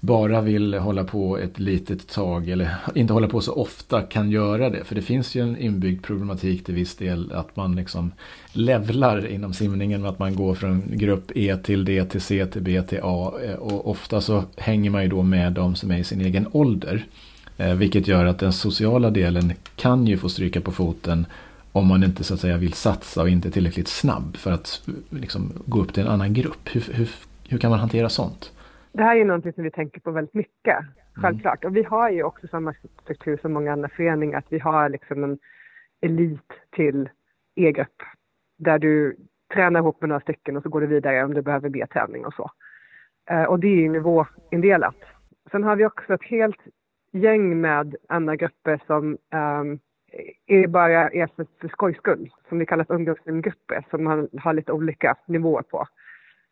bara 0.00 0.40
vill 0.40 0.74
hålla 0.74 1.04
på 1.04 1.38
ett 1.38 1.58
litet 1.58 2.08
tag 2.08 2.48
eller 2.48 2.74
inte 2.94 3.12
hålla 3.12 3.28
på 3.28 3.40
så 3.40 3.54
ofta 3.54 4.02
kan 4.02 4.30
göra 4.30 4.70
det. 4.70 4.84
För 4.84 4.94
det 4.94 5.02
finns 5.02 5.34
ju 5.34 5.42
en 5.42 5.56
inbyggd 5.56 6.04
problematik 6.04 6.64
till 6.64 6.74
viss 6.74 6.96
del 6.96 7.32
att 7.32 7.56
man 7.56 7.76
liksom 7.76 8.12
levlar 8.52 9.26
inom 9.26 9.54
simningen 9.54 10.02
med 10.02 10.10
att 10.10 10.18
man 10.18 10.36
går 10.36 10.54
från 10.54 10.82
grupp 10.86 11.30
E 11.34 11.56
till 11.56 11.84
D 11.84 12.04
till 12.04 12.20
C 12.20 12.46
till 12.46 12.62
B 12.62 12.82
till 12.82 13.00
A 13.02 13.32
och 13.58 13.90
ofta 13.90 14.20
så 14.20 14.44
hänger 14.56 14.90
man 14.90 15.02
ju 15.02 15.08
då 15.08 15.22
med 15.22 15.52
de 15.52 15.74
som 15.74 15.90
är 15.90 15.98
i 15.98 16.04
sin 16.04 16.20
egen 16.20 16.46
ålder. 16.52 17.06
Eh, 17.58 17.74
vilket 17.74 18.08
gör 18.08 18.24
att 18.26 18.38
den 18.38 18.52
sociala 18.52 19.10
delen 19.10 19.52
kan 19.76 20.06
ju 20.06 20.16
få 20.16 20.28
stryka 20.28 20.60
på 20.60 20.72
foten 20.72 21.26
om 21.72 21.88
man 21.88 22.04
inte 22.04 22.24
så 22.24 22.34
att 22.34 22.40
säga 22.40 22.56
vill 22.56 22.72
satsa 22.72 23.22
och 23.22 23.28
inte 23.28 23.48
är 23.48 23.52
tillräckligt 23.52 23.88
snabb 23.88 24.36
för 24.36 24.52
att 24.52 24.88
liksom, 25.10 25.52
gå 25.66 25.80
upp 25.80 25.94
till 25.94 26.02
en 26.02 26.08
annan 26.08 26.32
grupp. 26.34 26.68
Hur, 26.74 26.94
hur, 26.94 27.08
hur 27.48 27.58
kan 27.58 27.70
man 27.70 27.78
hantera 27.78 28.08
sånt? 28.08 28.52
Det 28.92 29.02
här 29.02 29.16
är 29.16 29.24
någonting 29.24 29.52
som 29.52 29.64
vi 29.64 29.70
tänker 29.70 30.00
på 30.00 30.10
väldigt 30.10 30.34
mycket, 30.34 30.78
mm. 30.78 30.92
självklart. 31.14 31.64
Mm. 31.64 31.72
Och 31.72 31.76
vi 31.76 31.82
har 31.82 32.10
ju 32.10 32.22
också 32.22 32.46
samma 32.48 32.74
struktur 33.02 33.38
som 33.42 33.52
många 33.52 33.72
andra 33.72 33.88
föreningar, 33.88 34.38
att 34.38 34.46
vi 34.48 34.58
har 34.58 34.88
liksom 34.88 35.24
en 35.24 35.38
elit 36.00 36.52
till 36.76 37.08
e-grupp 37.54 38.02
där 38.58 38.78
du 38.78 39.16
tränar 39.54 39.80
ihop 39.80 40.00
med 40.00 40.08
några 40.08 40.20
stycken 40.20 40.56
och 40.56 40.62
så 40.62 40.68
går 40.68 40.80
du 40.80 40.86
vidare 40.86 41.24
om 41.24 41.34
du 41.34 41.42
behöver 41.42 41.68
mer 41.68 41.86
träning 41.86 42.26
och 42.26 42.34
så. 42.34 42.50
Uh, 43.30 43.42
och 43.42 43.60
det 43.60 43.68
är 43.68 43.76
ju 43.76 43.88
nivåindelat. 43.88 44.96
Sen 45.50 45.64
har 45.64 45.76
vi 45.76 45.86
också 45.86 46.14
ett 46.14 46.24
helt 46.24 46.60
gäng 47.14 47.60
med 47.60 47.96
andra 48.08 48.36
grupper 48.36 48.80
som 48.86 49.18
um, 49.34 49.78
är 50.46 50.66
bara 50.66 51.10
är 51.10 51.26
för, 51.36 51.46
för 51.60 51.68
skojs 51.68 51.96
skull, 51.96 52.30
som 52.48 52.58
vi 52.58 52.66
kallar 52.66 52.84
för 52.84 52.94
ungdomsgrupper, 52.94 53.86
som 53.90 54.04
man 54.04 54.28
har 54.38 54.52
lite 54.52 54.72
olika 54.72 55.16
nivåer 55.26 55.62
på. 55.62 55.86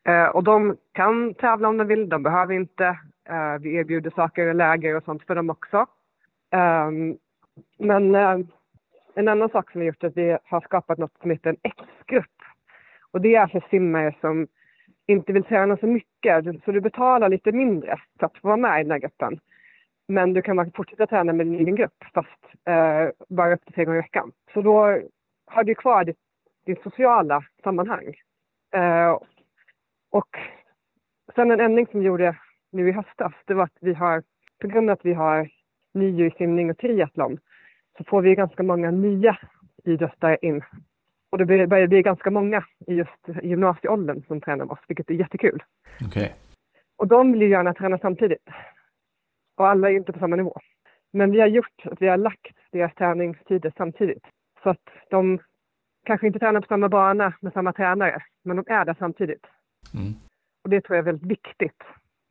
Uh, 0.08 0.26
och 0.26 0.44
de 0.44 0.76
kan 0.92 1.34
tävla 1.34 1.68
om 1.68 1.76
de 1.76 1.86
vill, 1.86 2.08
de 2.08 2.22
behöver 2.22 2.54
inte. 2.54 2.84
Uh, 3.30 3.58
vi 3.60 3.74
erbjuder 3.74 4.10
saker 4.10 4.46
och 4.48 4.54
läger 4.54 4.96
och 4.96 5.04
sånt 5.04 5.26
för 5.26 5.34
dem 5.34 5.50
också. 5.50 5.86
Um, 6.52 7.18
men 7.78 8.14
uh, 8.14 8.46
en 9.14 9.28
annan 9.28 9.48
sak 9.48 9.70
som 9.70 9.80
vi 9.80 9.86
har 9.86 9.92
gjort 9.92 10.04
är 10.04 10.08
att 10.08 10.16
vi 10.16 10.38
har 10.44 10.60
skapat 10.60 10.98
något 10.98 11.18
som 11.20 11.30
heter 11.30 11.50
en 11.50 11.56
X-grupp. 11.62 12.26
Och 13.10 13.20
det 13.20 13.34
är 13.34 13.46
för 13.46 13.64
simmare 13.70 14.14
som 14.20 14.46
inte 15.06 15.32
vill 15.32 15.44
träna 15.44 15.76
så 15.76 15.86
mycket, 15.86 16.44
så 16.64 16.72
du 16.72 16.80
betalar 16.80 17.28
lite 17.28 17.52
mindre 17.52 18.00
för 18.18 18.26
att 18.26 18.38
få 18.38 18.48
vara 18.48 18.56
med 18.56 18.80
i 18.80 18.82
den 18.82 18.90
här 18.90 18.98
gruppen. 18.98 19.40
Men 20.12 20.32
du 20.32 20.42
kan 20.42 20.72
fortsätta 20.72 21.06
träna 21.06 21.32
med 21.32 21.46
din 21.46 21.54
egen 21.54 21.74
grupp, 21.74 22.04
fast 22.14 22.68
eh, 22.68 23.08
bara 23.28 23.54
upp 23.54 23.64
till 23.64 23.74
tre 23.74 23.84
gånger 23.84 23.98
i 23.98 24.02
veckan. 24.02 24.32
Så 24.54 24.62
då 24.62 24.98
har 25.46 25.64
du 25.64 25.74
kvar 25.74 26.04
ditt, 26.04 26.18
ditt 26.66 26.82
sociala 26.82 27.44
sammanhang. 27.62 28.14
Eh, 28.74 29.18
och 30.10 30.28
sen 31.34 31.50
en 31.50 31.60
ändring 31.60 31.86
som 31.86 32.00
vi 32.00 32.06
gjorde 32.06 32.36
nu 32.72 32.88
i 32.88 32.92
höstas, 32.92 33.32
det 33.44 33.54
var 33.54 33.64
att 33.64 33.78
vi 33.80 33.94
har, 33.94 34.22
på 34.60 34.68
grund 34.68 34.90
av 34.90 34.94
att 34.94 35.04
vi 35.04 35.14
har 35.14 35.48
nio 35.94 36.26
i 36.26 36.30
simning 36.30 36.70
och 36.70 36.78
triathlon, 36.78 37.38
så 37.98 38.04
får 38.04 38.22
vi 38.22 38.34
ganska 38.34 38.62
många 38.62 38.90
nya 38.90 39.38
idrottare 39.84 40.38
in. 40.42 40.62
Och 41.30 41.38
det 41.38 41.66
börjar 41.66 41.86
bli 41.86 42.02
ganska 42.02 42.30
många 42.30 42.64
i 42.86 42.94
just 42.94 43.42
gymnasieåldern 43.42 44.22
som 44.26 44.40
tränar 44.40 44.64
med 44.64 44.72
oss, 44.72 44.84
vilket 44.88 45.10
är 45.10 45.14
jättekul. 45.14 45.62
Okay. 46.06 46.28
Och 46.96 47.06
de 47.06 47.32
vill 47.32 47.42
ju 47.42 47.48
gärna 47.48 47.74
träna 47.74 47.98
samtidigt. 47.98 48.48
Och 49.62 49.68
alla 49.68 49.90
är 49.90 49.96
inte 49.96 50.12
på 50.12 50.18
samma 50.18 50.36
nivå. 50.36 50.60
Men 51.12 51.30
vi 51.30 51.40
har 51.40 51.46
gjort 51.46 51.82
att 51.84 52.02
vi 52.02 52.08
har 52.08 52.16
lagt 52.16 52.56
deras 52.72 52.94
träningstider 52.94 53.72
samtidigt. 53.76 54.24
Så 54.62 54.70
att 54.70 54.88
de 55.10 55.38
kanske 56.04 56.26
inte 56.26 56.38
tränar 56.38 56.60
på 56.60 56.66
samma 56.66 56.88
bana 56.88 57.34
med 57.40 57.52
samma 57.52 57.72
tränare, 57.72 58.22
men 58.44 58.56
de 58.56 58.64
är 58.66 58.84
där 58.84 58.96
samtidigt. 58.98 59.46
Mm. 59.94 60.14
Och 60.64 60.70
det 60.70 60.80
tror 60.80 60.96
jag 60.96 61.02
är 61.02 61.12
väldigt 61.12 61.30
viktigt, 61.30 61.82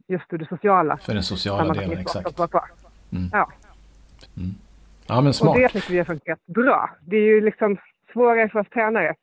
just 0.08 0.34
ur 0.34 0.38
det 0.38 0.46
sociala. 0.46 0.98
För 0.98 1.14
den 1.14 1.24
sociala 1.24 1.74
delen, 1.74 1.98
exakt. 1.98 2.40
Mm. 2.40 3.30
Ja. 3.32 3.52
Mm. 4.38 4.52
Ja, 5.08 5.22
men 5.22 5.34
smart. 5.34 5.56
Och 5.56 5.62
det 5.62 5.70
tycker 5.70 5.92
vi 5.92 5.98
har 5.98 6.06
funkat 6.06 6.46
bra. 6.46 6.90
Det 7.02 7.18
är 7.18 7.26
ju 7.26 7.42
liksom 7.42 7.78
svårare 8.14 8.50
för 8.50 8.60
oss 8.60 8.70
tränare 8.70 9.16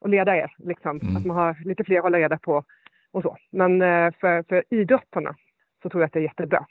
och 0.00 0.08
ledare, 0.08 0.50
liksom, 0.58 1.00
mm. 1.02 1.16
att 1.16 1.26
man 1.26 1.36
har 1.36 1.56
lite 1.64 1.84
fler 1.84 1.96
att 1.96 2.02
hålla 2.02 2.18
reda 2.18 2.38
på 2.38 2.64
och 3.10 3.22
så. 3.22 3.36
Men 3.50 3.82
eh, 3.82 4.12
för, 4.20 4.42
för 4.48 4.64
idrottarna 4.70 5.34
så 5.82 5.88
tror 5.88 6.02
jag 6.02 6.06
att 6.06 6.12
det 6.12 6.18
är 6.18 6.22
jättebra. 6.22 6.66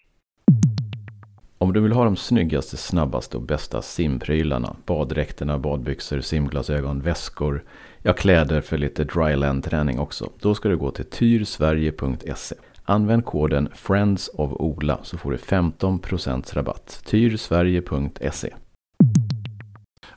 Om 1.62 1.74
du 1.74 1.80
vill 1.80 1.92
ha 1.92 2.04
de 2.04 2.16
snyggaste, 2.16 2.78
snabbaste 2.78 3.38
och 3.38 3.44
bästa 3.44 3.82
simprylarna, 3.82 4.76
baddräkterna, 4.86 5.58
badbyxor, 5.58 6.22
simglasögon, 6.22 7.02
väskor, 7.02 7.64
ja 8.04 8.14
kläder 8.14 8.62
för 8.62 8.78
lite 8.78 9.04
dryland-träning 9.04 10.00
också, 10.00 10.32
då 10.40 10.56
ska 10.56 10.70
du 10.70 10.78
gå 10.78 10.92
till 10.92 11.06
tyrsverige.se. 11.06 12.56
Använd 12.84 13.26
koden 13.26 13.70
Friends 13.76 14.30
of 14.34 14.52
Ola 14.54 15.00
så 15.04 15.18
får 15.18 15.32
du 15.32 15.38
15% 15.38 16.56
rabatt. 16.56 17.02
tyrsverige.se 17.06 18.54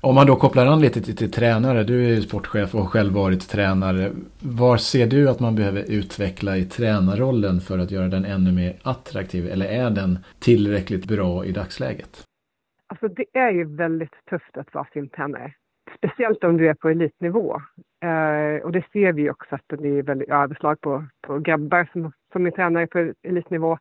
om 0.00 0.14
man 0.14 0.26
då 0.26 0.36
kopplar 0.36 0.66
an 0.66 0.80
lite 0.80 1.00
till, 1.00 1.16
till, 1.16 1.30
tränare, 1.30 1.84
du 1.84 2.04
är 2.04 2.08
ju 2.08 2.22
sportchef 2.22 2.74
och 2.74 2.80
har 2.80 2.86
själv 2.88 3.12
varit 3.12 3.48
tränare. 3.48 4.10
Var 4.42 4.76
ser 4.76 5.06
du 5.06 5.30
att 5.30 5.40
man 5.40 5.54
behöver 5.56 5.84
utveckla 5.90 6.56
i 6.56 6.64
tränarrollen 6.64 7.60
för 7.60 7.78
att 7.78 7.90
göra 7.90 8.08
den 8.08 8.24
ännu 8.24 8.52
mer 8.52 8.76
attraktiv? 8.82 9.48
Eller 9.48 9.66
är 9.66 9.90
den 9.90 10.18
tillräckligt 10.40 11.04
bra 11.04 11.44
i 11.44 11.52
dagsläget? 11.52 12.22
Alltså 12.86 13.08
det 13.08 13.26
är 13.38 13.50
ju 13.50 13.76
väldigt 13.76 14.14
tufft 14.30 14.56
att 14.56 14.74
vara 14.74 14.86
simtränare. 14.92 15.52
Speciellt 15.96 16.44
om 16.44 16.56
du 16.56 16.68
är 16.68 16.74
på 16.74 16.88
elitnivå. 16.88 17.60
Eh, 18.04 18.64
och 18.64 18.72
det 18.72 18.84
ser 18.92 19.12
vi 19.12 19.30
också 19.30 19.54
att 19.54 19.78
det 19.78 19.88
är 19.88 20.02
väldigt 20.02 20.28
överslag 20.28 20.80
på, 20.80 21.04
på 21.26 21.38
grabbar 21.38 21.88
som, 21.92 22.12
som 22.32 22.46
är 22.46 22.50
tränare 22.50 22.86
på 22.86 23.12
elitnivå. 23.22 23.72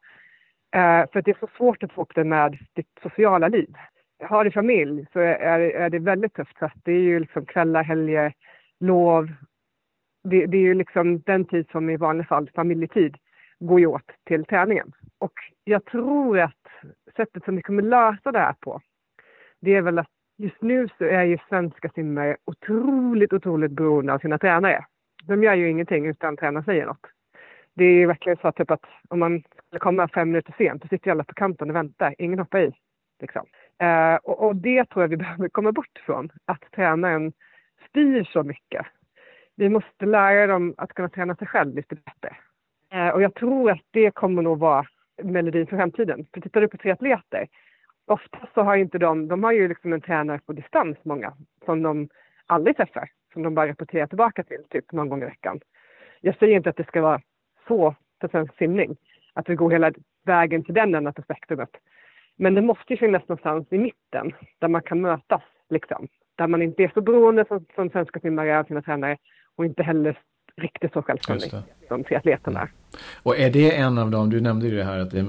Eh, 0.75 1.03
för 1.12 1.20
att 1.20 1.25
det 1.25 1.32
är 1.32 1.39
så 1.39 1.50
svårt 1.58 1.84
att 1.84 1.91
få 1.91 2.01
upp 2.01 2.15
det 2.15 2.24
med 2.24 2.58
ditt 2.75 3.00
sociala 3.03 3.48
liv 3.48 3.74
har 4.24 4.44
du 4.44 4.51
familj 4.51 5.06
så 5.13 5.20
är, 5.20 5.60
är 5.60 5.89
det 5.89 6.00
väldigt 6.00 6.34
tufft. 6.34 6.58
Så 6.60 6.72
det 6.84 6.92
är 6.92 7.00
ju 7.00 7.20
liksom 7.20 7.46
kvällar, 7.46 7.84
helger, 7.84 8.34
lov. 8.80 9.32
Det, 10.24 10.46
det, 10.46 10.58
är 10.58 10.62
ju 10.62 10.74
liksom 10.74 11.20
den 11.20 11.46
tid 11.46 11.68
som 11.72 11.89
i 11.89 11.98
vanliga 11.98 12.27
fall, 12.27 12.50
familjetid, 12.56 13.18
går 13.60 13.80
ju 13.80 13.86
åt 13.86 14.12
till 14.24 14.46
träningen. 14.46 14.92
Och 15.18 15.34
jag 15.63 15.86
tror 15.86 16.39
att 16.39 16.68
sättet 17.15 17.44
som 17.46 17.56
vi 17.56 17.62
kommer 17.62 17.84
lösa 17.84 18.32
det 18.32 18.39
här 18.39 18.56
på, 18.60 18.82
det 19.62 19.75
är 19.75 19.82
väl 19.82 20.00
att 20.00 20.08
just 20.38 20.62
nu 20.62 20.88
så 20.98 21.03
är 21.03 21.24
ju 21.24 21.38
svenska 21.50 21.89
simmare 21.89 22.38
otroligt, 22.46 23.34
otroligt 23.34 23.72
beroende 23.72 24.13
av 24.13 24.20
sina 24.20 24.38
tränare. 24.38 24.86
De 25.24 25.44
gör 25.44 25.53
ju 25.53 25.70
ingenting 25.70 26.06
utan 26.06 26.38
tränaren 26.38 26.65
säger 26.65 26.86
något. 26.86 27.08
Det 27.75 27.86
är 27.86 27.94
ju 27.94 28.08
verkligen 28.08 28.38
så 28.38 28.51
typ 28.51 28.72
att 28.72 28.86
om 29.08 29.20
man 29.20 29.44
skulle 29.68 29.80
komma 29.80 30.08
fem 30.08 30.30
minuter 30.30 30.56
sent, 30.58 30.82
då 30.82 30.88
sitter 30.88 31.12
alla 31.12 31.24
på 31.24 31.34
kanten 31.34 31.70
och 31.70 31.75
väntar. 31.75 32.15
Ingen 32.18 32.39
hoppar 32.39 32.60
i. 32.60 32.72
Liksom. 33.22 33.46
Eh, 33.84 34.16
och, 34.16 34.48
och, 34.48 34.56
det 34.56 34.86
tror 34.86 35.04
jag 35.04 35.10
vi 35.10 35.18
behöver 35.25 35.50
komma 35.50 35.72
bort 35.72 36.02
från, 36.06 36.30
att 36.46 36.72
tränaren 36.72 37.34
styr 37.90 38.24
så 38.24 38.44
mycket. 38.44 38.86
Vi 39.56 39.70
måste 39.70 40.06
lära 40.06 40.48
dem 40.48 40.74
att 40.78 40.94
kunna 40.94 41.10
träna 41.10 41.36
sig 41.36 41.48
själv 41.48 41.75
lite 41.75 41.96
bättre. 41.96 42.36
Eh, 42.94 43.10
och 43.10 43.22
jag 43.22 43.36
tror 43.36 43.72
att 43.72 43.82
det 43.92 44.12
kommer 44.12 44.42
nog 44.42 44.60
vara 44.60 44.86
melodin 45.24 45.68
för 45.68 45.78
framtiden. 45.78 46.25
För 46.34 46.42
tittar 46.42 46.62
du 46.62 46.68
på 46.68 46.78
triatleter, 46.78 47.48
ofta 48.06 48.48
så 48.54 48.62
har 48.62 48.75
inte 48.75 48.98
de, 48.98 49.28
de 49.28 49.44
har 49.44 49.52
ju 49.52 49.68
liksom 49.68 49.94
en 49.94 50.02
tränare 50.02 50.40
på 50.46 50.54
distans 50.54 50.98
många, 51.04 51.34
som 51.66 51.82
de 51.82 52.10
aldrig 52.46 52.78
träffar, 52.78 53.10
som 53.34 53.44
de 53.44 53.56
bara 53.56 53.68
rapporterar 53.68 54.08
tillbaka 54.08 54.44
till 54.44 54.63
typ 54.70 54.92
någon 54.92 55.10
gång 55.10 55.22
i 55.22 55.25
veckan. 55.25 55.60
Jag 56.22 56.36
säger 56.36 56.56
inte 56.56 56.70
att 56.70 56.78
det 56.78 56.88
ska 56.88 57.02
vara 57.02 57.22
så 57.68 57.96
för 58.22 58.28
svensk 58.28 58.58
simning, 58.58 58.96
att 59.34 59.50
vi 59.50 59.56
går 59.56 59.72
hela 59.72 59.92
vägen 60.25 60.63
till 60.63 60.74
den 60.74 60.96
änden 60.96 61.08
av 61.08 61.22
spektrumet. 61.24 61.70
Men 62.36 62.56
det 62.56 62.62
måste 62.62 62.94
ju 62.94 62.98
finnas 62.98 63.22
någonstans 63.28 63.68
i 63.72 63.78
mitten 63.78 64.34
där 64.60 64.68
man 64.68 64.82
kan 64.82 65.02
mötas. 65.02 65.42
Liksom. 65.70 66.08
Där 66.36 66.48
man 66.48 66.62
inte 66.62 66.84
är 66.84 66.92
så 66.94 67.02
beroende 67.02 67.46
som, 67.48 67.66
som 67.75 67.90
svenska 67.90 68.20
simmare 68.20 68.60
av 68.60 68.63
sina 68.63 68.82
tränare 68.82 69.18
och 69.56 69.66
inte 69.66 69.84
heller 69.84 70.20
riktigt 70.56 70.94
så 70.94 71.02
självständig 71.02 71.52
som 71.88 72.04
triatleterna 72.04 72.62
är. 72.62 72.70
Och 73.24 73.40
är 73.40 73.50
det 73.50 73.75
en 73.75 73.98
av 73.98 74.12
dem, 74.12 74.30
du 74.30 74.42
nämnde 74.42 74.68
ju 74.68 74.78
det 74.78 74.84
här 74.84 75.00
att 75.00 75.12
det 75.12 75.20
är 75.20 75.25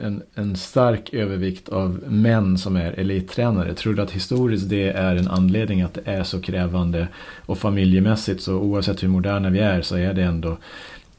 en, 0.00 0.22
en 0.34 0.56
stark 0.56 1.14
övervikt 1.14 1.68
av 1.68 2.02
män 2.06 2.58
som 2.58 2.76
är 2.76 2.92
elittränare. 2.92 3.74
Tror 3.74 3.94
du 3.94 4.02
att 4.02 4.10
historiskt 4.10 4.70
det 4.70 4.88
är 4.88 5.16
en 5.16 5.28
anledning 5.28 5.82
att 5.82 5.94
det 5.94 6.02
är 6.04 6.22
så 6.22 6.42
krävande 6.42 7.08
och 7.46 7.58
familjemässigt 7.58 8.40
så 8.42 8.58
oavsett 8.58 9.02
hur 9.02 9.08
moderna 9.08 9.50
vi 9.50 9.60
är 9.60 9.80
så 9.80 9.96
är 9.96 10.14
det 10.14 10.22
ändå 10.22 10.56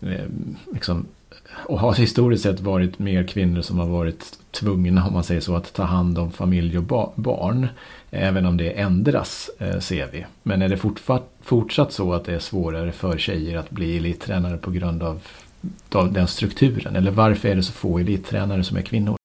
eh, 0.02 0.26
liksom 0.74 1.08
och 1.68 1.80
har 1.80 1.94
historiskt 1.94 2.44
sett 2.44 2.60
varit 2.60 3.00
mer 3.00 3.24
kvinnor 3.28 3.62
som 3.62 3.80
har 3.80 3.88
varit 3.88 4.24
tvungna, 4.52 5.08
om 5.08 5.14
man 5.14 5.24
säger 5.24 5.42
så, 5.42 5.56
att 5.56 5.74
ta 5.74 5.84
hand 5.84 6.18
om 6.18 6.32
familj 6.32 6.78
och 6.78 6.84
ba 6.84 7.12
barn. 7.16 7.68
Även 8.12 8.46
om 8.46 8.58
det 8.58 8.80
ändras, 8.80 9.50
eh, 9.60 9.80
ser 9.80 10.08
vi. 10.12 10.26
Men 10.44 10.62
är 10.62 10.70
det 10.70 10.78
fortsatt 11.42 11.92
så 11.92 12.14
att 12.14 12.26
det 12.26 12.34
är 12.34 12.40
svårare 12.40 12.92
för 12.92 13.18
tjejer 13.18 13.58
att 13.58 13.70
bli 13.70 13.98
elittränare 13.98 14.58
på 14.58 14.72
grund 14.72 15.04
av, 15.04 15.22
av 15.96 16.14
den 16.14 16.28
strukturen? 16.28 16.96
Eller 16.96 17.12
varför 17.12 17.50
är 17.50 17.56
det 17.56 17.64
så 17.64 17.74
få 17.74 18.00
elittränare 18.00 18.64
som 18.64 18.78
är 18.78 18.82
kvinnor? 18.82 19.16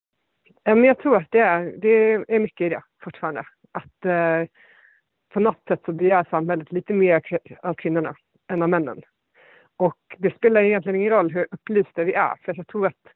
Men 0.64 0.85
jag 0.85 0.99
tror 0.99 1.17
att 1.17 1.29
det 1.31 1.38
är, 1.38 1.75
det 1.83 2.35
är 2.35 2.38
mycket 2.38 2.64
i 2.67 2.69
det 2.69 2.83
fortfarande. 3.05 3.40
Att 3.73 4.05
eh, 4.05 4.49
på 5.33 5.40
något 5.40 5.62
sätt 5.69 5.83
så 5.85 5.93
begär 5.93 6.26
samhället 6.31 6.73
lite 6.73 6.93
mer 6.93 7.23
av 7.62 7.75
kvinnorna 7.75 8.14
än 8.52 8.62
av 8.62 8.69
männen. 8.69 9.02
Och 9.81 10.17
det 10.19 10.37
spelar 10.37 10.63
egentligen 10.63 10.97
ingen 10.97 11.11
roll 11.11 11.31
hur 11.31 11.47
upplysta 11.51 12.05
vi 12.05 12.15
är, 12.15 12.37
för 12.45 12.55
jag 12.57 12.67
tror 12.67 12.87
att 12.87 13.07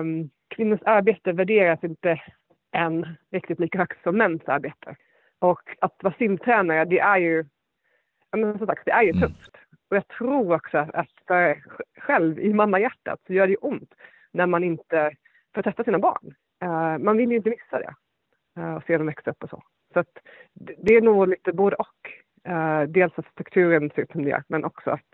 um, 0.00 0.30
kvinnors 0.48 0.80
arbete 0.84 1.32
värderas 1.32 1.84
inte 1.84 2.22
än 2.72 3.06
riktigt 3.30 3.60
lika 3.60 3.78
högt 3.78 4.02
som 4.02 4.16
mäns 4.16 4.42
arbete. 4.46 4.96
Och 5.38 5.62
att 5.80 5.96
vara 6.02 6.14
simtränare, 6.18 6.84
det 6.84 6.98
är 6.98 7.18
ju, 7.18 7.44
men 8.36 8.58
som 8.58 8.66
sagt, 8.66 8.84
det 8.84 8.90
är 8.90 9.02
ju 9.02 9.10
mm. 9.10 9.22
tufft. 9.22 9.56
Och 9.90 9.96
jag 9.96 10.08
tror 10.08 10.54
också 10.54 10.78
att 10.78 11.12
för 11.26 11.62
själv 11.98 12.40
i 12.40 12.52
mammahjärtat 12.54 13.20
så 13.26 13.32
gör 13.32 13.46
det 13.46 13.50
ju 13.50 13.56
ont 13.56 13.94
när 14.32 14.46
man 14.46 14.64
inte 14.64 15.12
får 15.54 15.62
testa 15.62 15.84
sina 15.84 15.98
barn. 15.98 16.34
Uh, 16.64 16.98
man 17.04 17.16
vill 17.16 17.30
ju 17.30 17.36
inte 17.36 17.50
missa 17.50 17.78
det 17.78 17.94
uh, 18.60 18.74
och 18.74 18.82
se 18.86 18.98
dem 18.98 19.06
växa 19.06 19.30
upp 19.30 19.42
och 19.42 19.50
så. 19.50 19.62
Så 19.92 20.00
att 20.00 20.18
det 20.54 20.94
är 20.94 21.00
nog 21.00 21.28
lite 21.28 21.52
både 21.52 21.76
och. 21.76 22.17
Uh, 22.48 22.82
dels 22.88 23.12
att 23.16 23.26
strukturen 23.32 23.90
ser 23.94 24.02
ut 24.02 24.10
som 24.10 24.24
det 24.24 24.30
gör, 24.30 24.42
men 24.48 24.64
också 24.64 24.90
att 24.90 25.10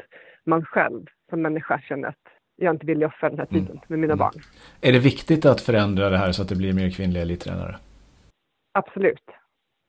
man 0.47 0.65
själv 0.65 1.07
som 1.31 1.43
människa 1.43 1.81
känner 1.81 2.09
att 2.09 2.25
jag 2.57 2.75
inte 2.75 2.87
vill 2.87 3.05
offra 3.05 3.31
den 3.31 3.39
här 3.39 3.47
tiden 3.47 3.71
mm. 3.71 3.81
med 3.89 3.99
mina 3.99 4.13
mm. 4.13 4.19
barn. 4.19 4.33
Är 4.81 4.93
det 4.93 4.99
viktigt 4.99 5.45
att 5.45 5.61
förändra 5.61 6.11
det 6.11 6.19
här 6.19 6.33
så 6.33 6.43
att 6.43 6.49
det 6.49 6.57
blir 6.57 6.73
mer 6.73 6.91
kvinnliga 6.91 7.23
elittränare? 7.23 7.77
Absolut. 8.73 9.31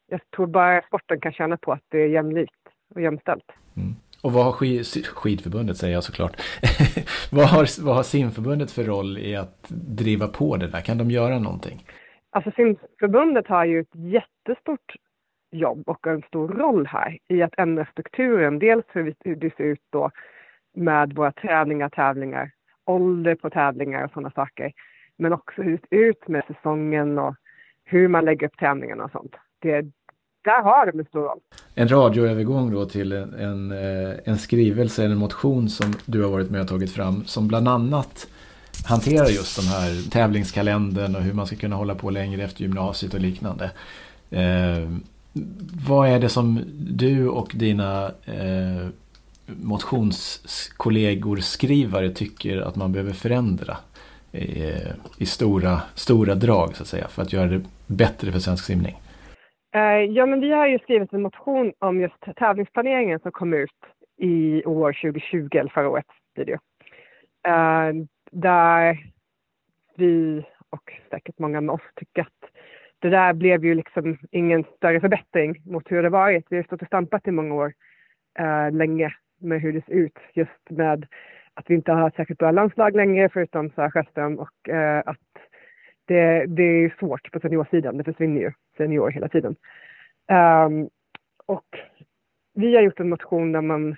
Jag 0.07 0.21
tror 0.35 0.47
bara 0.47 0.81
sporten 0.81 1.19
kan 1.19 1.31
tjäna 1.31 1.57
på 1.57 1.71
att 1.71 1.83
det 1.89 1.97
är 1.97 2.07
jämlikt 2.07 2.53
och 2.95 3.01
jämställt. 3.01 3.51
Mm. 3.77 3.95
Och 4.21 4.33
vad 4.33 4.45
har 4.45 4.51
skid, 4.51 4.85
skidförbundet, 5.05 5.77
säger 5.77 5.93
jag 5.93 6.03
såklart, 6.03 6.41
vad, 7.31 7.45
har, 7.45 7.85
vad 7.85 7.95
har 7.95 8.03
simförbundet 8.03 8.71
för 8.71 8.83
roll 8.83 9.17
i 9.17 9.35
att 9.35 9.69
driva 9.69 10.27
på 10.27 10.57
det 10.57 10.67
där? 10.67 10.81
Kan 10.81 10.97
de 10.97 11.11
göra 11.11 11.39
någonting? 11.39 11.85
Alltså 12.29 12.51
simförbundet 12.51 13.47
har 13.47 13.65
ju 13.65 13.79
ett 13.79 13.95
jättestort 13.95 14.95
jobb 15.55 15.83
och 15.85 16.07
en 16.07 16.21
stor 16.21 16.47
roll 16.47 16.87
här 16.87 17.17
i 17.27 17.41
att 17.41 17.53
ändra 17.57 17.85
strukturen. 17.91 18.59
Dels 18.59 18.85
hur 18.87 19.15
det 19.35 19.55
ser 19.57 19.63
ut 19.63 19.83
då 19.89 20.11
med 20.75 21.13
våra 21.13 21.31
träningar, 21.31 21.89
tävlingar, 21.89 22.51
ålder 22.85 23.35
på 23.35 23.49
tävlingar 23.49 24.03
och 24.03 24.11
sådana 24.11 24.31
saker. 24.31 24.71
Men 25.17 25.33
också 25.33 25.61
hur 25.61 25.71
det 25.71 25.87
ser 25.89 26.05
ut 26.05 26.27
med 26.27 26.43
säsongen 26.47 27.19
och 27.19 27.35
hur 27.85 28.07
man 28.07 28.25
lägger 28.25 28.47
upp 28.47 28.57
tävlingarna 28.57 29.03
och 29.03 29.11
sånt. 29.11 29.35
Det, 29.61 29.81
där 30.43 30.61
har 30.63 30.85
de 30.85 30.99
en 30.99 31.05
stor 31.05 31.21
roll. 31.21 31.39
En 31.75 31.87
radioövergång 31.87 32.71
då 32.71 32.85
till 32.85 33.11
en, 33.11 33.33
en, 33.33 33.71
eh, 33.71 34.15
en 34.25 34.37
skrivelse, 34.37 35.05
en 35.05 35.17
motion 35.17 35.69
som 35.69 35.93
du 36.05 36.23
har 36.23 36.31
varit 36.31 36.51
med 36.51 36.61
och 36.61 36.67
tagit 36.67 36.91
fram 36.91 37.23
som 37.25 37.47
bland 37.47 37.67
annat 37.67 38.27
hanterar 38.87 39.25
just 39.25 39.55
de 39.55 39.67
här 39.67 40.11
tävlingskalendern 40.11 41.15
och 41.15 41.21
hur 41.21 41.33
man 41.33 41.47
ska 41.47 41.55
kunna 41.55 41.75
hålla 41.75 41.95
på 41.95 42.09
längre 42.09 42.43
efter 42.43 42.61
gymnasiet 42.61 43.13
och 43.13 43.19
liknande. 43.19 43.71
Eh, 44.29 44.89
vad 45.87 46.09
är 46.09 46.19
det 46.19 46.29
som 46.29 46.61
du 46.77 47.29
och 47.29 47.51
dina 47.55 48.05
eh, 48.25 48.87
motionskollegor, 49.45 51.37
skrivare 51.37 52.09
tycker 52.09 52.57
att 52.57 52.75
man 52.75 52.91
behöver 52.91 53.13
förändra 53.13 53.77
i, 54.31 54.69
eh, 54.69 54.91
i 55.19 55.25
stora, 55.25 55.81
stora 55.95 56.35
drag 56.35 56.75
så 56.75 56.83
att 56.83 56.87
säga 56.87 57.07
för 57.07 57.21
att 57.21 57.33
göra 57.33 57.47
det 57.47 57.61
bättre 57.87 58.31
för 58.31 58.39
svensk 58.39 58.65
simning? 58.65 58.95
Eh, 59.75 59.81
ja, 59.81 60.25
men 60.25 60.39
vi 60.39 60.51
har 60.51 60.67
ju 60.67 60.79
skrivit 60.79 61.13
en 61.13 61.21
motion 61.21 61.73
om 61.79 62.01
just 62.01 62.21
tävlingsplaneringen 62.35 63.19
som 63.19 63.31
kom 63.31 63.53
ut 63.53 63.69
i 64.17 64.65
år 64.65 64.93
2020, 65.01 65.57
eller 65.57 65.69
förra 65.69 65.89
året 65.89 66.05
blir 66.35 66.45
det 66.45 66.59
eh, 67.49 67.93
Där 68.31 69.11
vi 69.95 70.43
och 70.69 70.91
säkert 71.09 71.39
många 71.39 71.61
med 71.61 71.73
oss 71.73 71.81
tycker 71.95 72.21
att 72.21 72.44
det 73.05 73.11
där 73.11 73.33
blev 73.33 73.65
ju 73.65 73.75
liksom 73.75 74.17
ingen 74.31 74.63
större 74.77 74.99
förbättring 74.99 75.61
mot 75.65 75.91
hur 75.91 76.03
det 76.03 76.09
varit. 76.09 76.45
Vi 76.49 76.55
har 76.55 76.63
stått 76.63 76.81
och 76.81 76.87
stampat 76.87 77.27
i 77.27 77.31
många 77.31 77.55
år, 77.55 77.73
eh, 78.39 78.71
länge, 78.71 79.13
med 79.41 79.61
hur 79.61 79.73
det 79.73 79.85
ser 79.85 79.93
ut 79.93 80.19
just 80.33 80.69
med 80.69 81.07
att 81.53 81.65
vi 81.67 81.75
inte 81.75 81.91
har 81.91 82.07
ett 82.07 82.15
särskilt 82.15 82.39
bra 82.39 82.51
landslag 82.51 82.95
längre 82.95 83.29
förutom 83.29 83.69
Sara 83.69 83.91
Sjöström 83.91 84.39
och 84.39 84.69
eh, 84.69 85.03
att 85.05 85.17
det, 86.05 86.45
det 86.45 86.63
är 86.63 86.95
svårt 86.99 87.31
på 87.31 87.39
seniorsidan. 87.39 87.97
Det 87.97 88.03
försvinner 88.03 88.41
ju 88.41 88.51
senior 88.77 89.09
hela 89.09 89.29
tiden. 89.29 89.55
Um, 90.31 90.89
och 91.45 91.79
vi 92.53 92.75
har 92.75 92.81
gjort 92.81 92.99
en 92.99 93.09
motion 93.09 93.51
där 93.51 93.61
man 93.61 93.95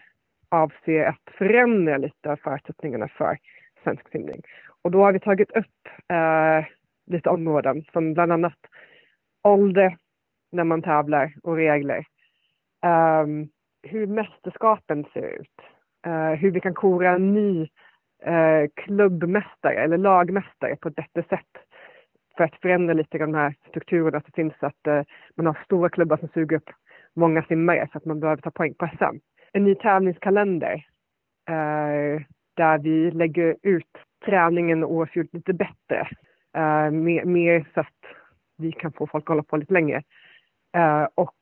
avser 0.50 1.04
att 1.06 1.36
förändra 1.38 1.98
lite 1.98 2.32
av 2.32 2.36
förutsättningarna 2.36 3.08
för 3.08 3.38
svensk 3.84 4.12
simning. 4.12 4.42
Och 4.82 4.92
då 4.92 5.04
har 5.04 5.12
vi 5.12 5.20
tagit 5.20 5.52
upp 5.52 5.88
eh, 6.10 6.66
lite 7.08 7.30
områden 7.30 7.84
som 7.94 8.14
bland 8.14 8.32
annat 8.32 8.58
ålder 9.48 9.98
när 10.52 10.64
man 10.64 10.82
tävlar 10.82 11.34
och 11.44 11.56
regler. 11.56 12.06
Um, 12.86 13.50
hur 13.84 14.08
mästerskapen 14.08 15.06
ser 15.14 15.40
ut. 15.40 15.62
Uh, 16.08 16.34
hur 16.34 16.52
vi 16.52 16.60
kan 16.60 16.74
kora 16.74 17.10
en 17.10 17.34
ny 17.34 17.62
uh, 18.28 18.70
klubbmästare 18.76 19.84
eller 19.84 19.98
lagmästare 19.98 20.76
på 20.76 20.88
ett 20.88 20.96
bättre 20.96 21.24
sätt 21.24 21.52
för 22.38 22.44
att 22.44 22.62
förändra 22.62 22.94
lite 22.94 23.18
de 23.18 23.34
här 23.34 23.56
strukturerna 23.70 24.22
som 24.22 24.32
finns 24.32 24.54
att 24.60 24.88
uh, 24.88 25.02
man 25.36 25.46
har 25.46 25.58
stora 25.66 25.90
klubbar 25.90 26.18
som 26.18 26.30
suger 26.34 26.58
upp 26.58 26.70
många 27.16 27.44
simmare 27.44 27.88
för 27.92 28.00
att 28.00 28.06
man 28.06 28.20
behöver 28.20 28.42
ta 28.42 28.52
poäng 28.52 28.74
på 28.74 28.90
SM. 28.98 29.18
En 29.54 29.64
ny 29.64 29.76
tävlingskalender 29.76 30.86
där 32.58 32.78
vi 32.78 33.12
lägger 33.12 33.56
ut 33.62 33.98
träningen 34.26 34.84
och 34.84 34.92
årsut 34.92 35.34
lite 35.34 35.54
bättre. 35.54 36.08
mer, 36.92 37.26
mer 37.26 37.66
så 37.74 37.80
att 37.80 37.97
vi 38.58 38.72
kan 38.72 38.94
få 38.94 39.08
folk 39.08 39.24
att 39.24 39.28
hålla 39.28 39.44
på 39.44 39.58
lite 39.58 39.74
längre. 39.74 40.04
Uh, 40.78 41.08
och 41.16 41.38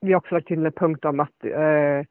vi 0.00 0.12
har 0.12 0.18
också 0.18 0.34
lagt 0.34 0.46
till 0.46 0.66
en 0.66 0.72
punkt 0.72 1.04
om 1.04 1.20
att 1.20 1.44
uh, 1.44 2.04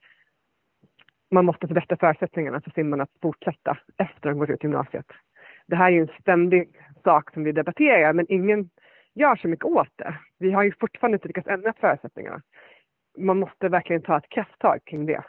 man 1.32 1.46
måste 1.46 1.68
förbättra 1.68 1.98
förutsättningarna 1.98 2.62
för 2.62 2.72
simmarna 2.72 3.04
att 3.04 3.22
fortsätta 3.22 3.78
efter 3.98 4.30
de 4.30 4.40
går 4.40 4.52
ut 4.52 4.64
gymnasiet. 4.64 5.06
Det 5.68 5.76
här 5.76 5.86
är 5.86 5.92
ju 5.92 6.02
en 6.02 6.22
ständig 6.22 6.70
sak 7.04 7.34
som 7.34 7.44
vi 7.44 7.52
debatterar, 7.52 8.14
men 8.14 8.26
ingen 8.30 8.70
gör 9.14 9.36
så 9.36 9.48
mycket 9.48 9.66
åt 9.66 9.90
det. 9.96 10.16
Vi 10.40 10.52
har 10.52 10.64
ju 10.64 10.72
fortfarande 10.80 11.16
inte 11.16 11.28
lyckats 11.28 11.48
ändra 11.48 11.74
förutsättningarna. 11.80 12.42
Man 13.18 13.40
måste 13.40 13.70
verkligen 13.70 14.02
ta 14.02 14.18
ett 14.18 14.30
krafttag 14.30 14.80
kring 14.86 15.06
det. 15.06 15.24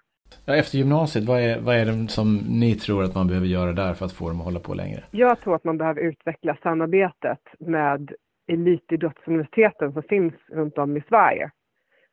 Ja, 0.45 0.57
efter 0.57 0.79
gymnasiet, 0.79 1.25
vad 1.25 1.41
är, 1.41 1.61
vad 1.61 1.77
är 1.77 1.85
det 1.85 2.09
som 2.09 2.37
ni 2.37 2.75
tror 2.75 3.05
att 3.05 3.15
man 3.15 3.27
behöver 3.27 3.47
göra 3.47 3.73
där 3.73 3.95
för 3.95 4.05
att 4.05 4.13
få 4.13 4.29
dem 4.29 4.41
att 4.41 4.45
hålla 4.45 4.61
på 4.61 4.75
längre? 4.75 5.05
Jag 5.11 5.41
tror 5.41 5.55
att 5.55 5.65
man 5.65 5.79
behöver 5.79 6.01
utveckla 6.01 6.57
samarbetet 6.63 7.41
med 7.59 8.13
elitidrottsuniversiteten 8.47 9.93
som 9.93 10.03
finns 10.03 10.35
runt 10.49 10.79
om 10.79 10.97
i 10.97 11.03
Sverige. 11.09 11.51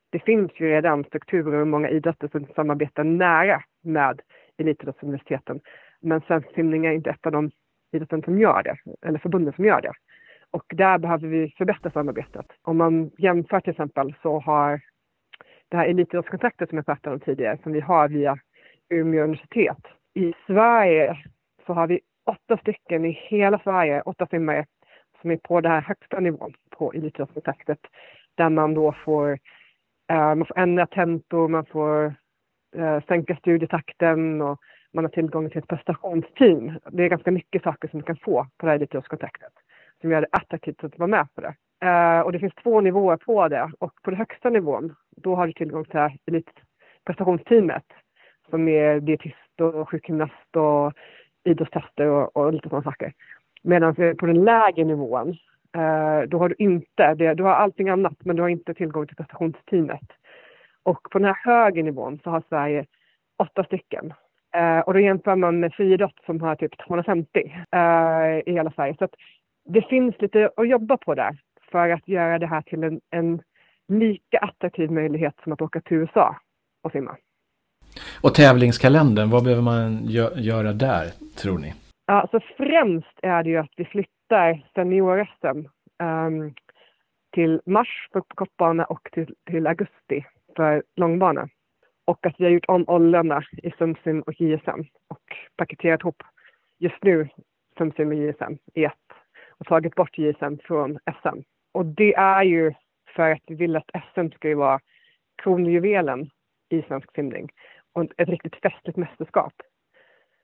Det 0.09 0.19
finns 0.19 0.51
ju 0.55 0.69
redan 0.69 1.03
strukturer 1.03 1.59
och 1.59 1.67
många 1.67 1.89
idrotter 1.89 2.27
som 2.27 2.45
samarbetar 2.55 3.03
nära 3.03 3.63
med 3.81 4.21
elitidrottsuniversiteten. 4.57 5.59
Men 6.01 6.21
svensk 6.21 6.53
simning 6.55 6.85
är 6.85 6.91
inte 6.91 7.09
ett 7.09 7.25
av 7.25 7.31
de 7.31 7.51
idrotter 7.91 8.21
som 8.21 8.39
gör 8.39 8.63
det, 8.63 8.77
eller 9.07 9.19
förbunden 9.19 9.53
som 9.53 9.65
gör 9.65 9.81
det. 9.81 9.93
Och 10.51 10.65
där 10.69 10.97
behöver 10.97 11.27
vi 11.27 11.53
förbättra 11.57 11.91
samarbetet. 11.91 12.45
Om 12.61 12.77
man 12.77 13.11
jämför 13.17 13.59
till 13.59 13.71
exempel 13.71 14.15
så 14.21 14.39
har 14.39 14.81
det 15.69 15.77
här 15.77 15.85
elitidrottskontraktet 15.85 16.69
som 16.69 16.77
jag 16.77 16.85
pratade 16.85 17.13
om 17.13 17.19
tidigare, 17.19 17.57
som 17.63 17.71
vi 17.71 17.79
har 17.79 18.07
via 18.09 18.37
Umeå 18.89 19.23
universitet. 19.23 19.87
I 20.13 20.33
Sverige 20.47 21.17
så 21.65 21.73
har 21.73 21.87
vi 21.87 21.99
åtta 22.25 22.57
stycken 22.57 23.05
i 23.05 23.11
hela 23.11 23.59
Sverige, 23.59 24.01
åtta 24.01 24.27
simmare 24.27 24.65
som 25.23 25.31
är 25.31 25.37
på 25.37 25.61
den 25.61 25.71
här 25.71 25.81
högsta 25.81 26.19
nivån 26.19 26.53
på 26.69 26.93
elitidrottskontraktet, 26.93 27.79
där 28.35 28.49
man 28.49 28.73
då 28.73 28.95
får, 29.05 29.31
eh, 30.09 30.35
man 30.35 30.45
får 30.45 30.59
ändra 30.59 30.87
tempo, 30.87 31.47
man 31.47 31.65
får 31.65 32.15
eh, 32.75 33.03
sänka 33.07 33.35
studietakten 33.35 34.41
och 34.41 34.59
man 34.93 35.03
har 35.03 35.09
tillgång 35.09 35.49
till 35.49 35.57
ett 35.57 35.67
prestationsteam. 35.67 36.79
Det 36.91 37.03
är 37.03 37.09
ganska 37.09 37.31
mycket 37.31 37.63
saker 37.63 37.87
som 37.87 37.99
man 37.99 38.05
kan 38.05 38.17
få 38.17 38.47
på 38.57 38.65
det 38.65 38.71
här 38.71 38.75
elitidrottskontraktet 38.75 39.53
som 40.01 40.11
gör 40.11 40.21
det 40.21 40.27
attraktivt 40.31 40.83
att 40.83 40.99
vara 40.99 41.07
med 41.07 41.27
på 41.35 41.41
det. 41.41 41.55
Eh, 41.87 42.19
och 42.19 42.31
det 42.31 42.39
finns 42.39 42.55
två 42.63 42.81
nivåer 42.81 43.17
på 43.17 43.47
det 43.47 43.71
och 43.79 43.93
på 44.03 44.09
den 44.09 44.17
högsta 44.17 44.49
nivån 44.49 44.95
då 45.15 45.35
har 45.35 45.47
du 45.47 45.53
tillgång 45.53 45.85
till 45.85 45.99
elitprestationsteamet 46.25 47.85
som 48.49 48.67
är 48.67 48.99
dietist 48.99 49.61
och 49.61 49.89
sjukgymnast 49.89 50.55
och 50.55 50.93
idrottstester 51.43 52.07
och, 52.07 52.37
och 52.37 52.53
lite 52.53 52.69
sådana 52.69 52.83
saker. 52.83 53.13
Medan 53.63 53.95
på 53.95 54.25
den 54.25 54.43
lägre 54.43 54.83
nivån, 54.83 55.29
eh, 55.75 56.21
då 56.27 56.37
har 56.39 56.49
du 56.49 56.55
inte 56.57 57.13
det. 57.13 57.33
Du 57.33 57.43
har 57.43 57.51
allting 57.51 57.89
annat, 57.89 58.15
men 58.19 58.35
du 58.35 58.41
har 58.41 58.49
inte 58.49 58.73
tillgång 58.73 59.07
till 59.07 59.15
prestationsteamet. 59.15 60.07
Och 60.83 61.07
på 61.11 61.19
den 61.19 61.25
här 61.25 61.37
högre 61.43 61.83
nivån 61.83 62.19
så 62.23 62.29
har 62.29 62.43
Sverige 62.49 62.85
åtta 63.37 63.63
stycken. 63.63 64.13
Eh, 64.55 64.79
och 64.79 64.93
då 64.93 64.99
jämför 64.99 65.35
man 65.35 65.59
med 65.59 65.73
friidrott 65.73 66.15
som 66.25 66.41
har 66.41 66.55
typ 66.55 66.87
250 66.87 67.29
eh, 67.71 67.79
i 68.45 68.53
hela 68.53 68.71
Sverige. 68.71 68.95
Så 68.97 69.05
att 69.05 69.15
det 69.65 69.81
finns 69.81 70.15
lite 70.19 70.49
att 70.57 70.69
jobba 70.69 70.97
på 70.97 71.15
där 71.15 71.37
för 71.71 71.89
att 71.89 72.07
göra 72.07 72.39
det 72.39 72.47
här 72.47 72.61
till 72.61 72.83
en, 72.83 73.01
en 73.09 73.41
lika 73.87 74.37
attraktiv 74.37 74.91
möjlighet 74.91 75.33
som 75.43 75.53
att 75.53 75.61
åka 75.61 75.81
till 75.81 75.97
USA 75.97 76.35
och 76.83 76.91
simma. 76.91 77.17
Och 78.21 78.33
tävlingskalendern, 78.33 79.29
vad 79.29 79.43
behöver 79.43 79.63
man 79.63 80.05
gö 80.05 80.29
göra 80.35 80.73
där, 80.73 81.05
tror 81.35 81.57
ni? 81.57 81.73
Ja, 82.05 82.27
så 82.31 82.39
främst 82.57 83.19
är 83.23 83.43
det 83.43 83.49
ju 83.49 83.57
att 83.57 83.73
vi 83.77 83.85
flyttar 83.85 84.65
senior-SM 84.75 85.69
um, 86.03 86.53
till 87.33 87.61
mars 87.65 88.07
för 88.11 88.21
kortbana 88.21 88.85
och 88.85 89.09
till, 89.11 89.35
till 89.49 89.67
augusti 89.67 90.25
för 90.55 90.83
långbana. 90.95 91.49
Och 92.05 92.25
att 92.25 92.35
vi 92.37 92.43
har 92.43 92.51
gjort 92.51 92.65
om 92.67 92.85
åldrarna 92.87 93.43
i 93.63 93.71
SumSim 93.71 94.21
och 94.21 94.41
JSM 94.41 94.81
och 95.07 95.23
paketerat 95.57 96.01
ihop 96.01 96.23
just 96.79 97.03
nu 97.03 97.29
SumSim 97.77 98.07
och 98.07 98.15
JSM 98.15 98.57
i 98.73 98.85
ett 98.85 98.93
och 99.49 99.65
tagit 99.65 99.95
bort 99.95 100.17
JSM 100.17 100.57
från 100.63 100.99
SM. 101.21 101.39
Och 101.71 101.85
det 101.85 102.13
är 102.13 102.43
ju 102.43 102.73
för 103.15 103.31
att 103.31 103.43
vi 103.47 103.55
vill 103.55 103.75
att 103.75 103.91
SM 104.13 104.27
ska 104.35 104.47
ju 104.47 104.55
vara 104.55 104.79
kronjuvelen 105.43 106.29
i 106.69 106.81
svensk 106.81 107.15
simning 107.15 107.49
och 107.93 108.03
ett 108.17 108.29
riktigt 108.29 108.55
festligt 108.55 108.97
mästerskap. 108.97 109.53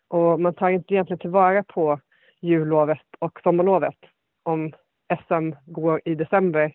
Och 0.09 0.39
man 0.39 0.53
tar 0.53 0.69
inte 0.69 0.93
egentligen 0.93 1.19
tillvara 1.19 1.63
på 1.63 1.99
jullovet 2.41 3.07
och 3.19 3.39
sommarlovet 3.43 3.95
om 4.43 4.71
SM 5.27 5.51
går 5.65 6.01
i 6.05 6.15
december 6.15 6.73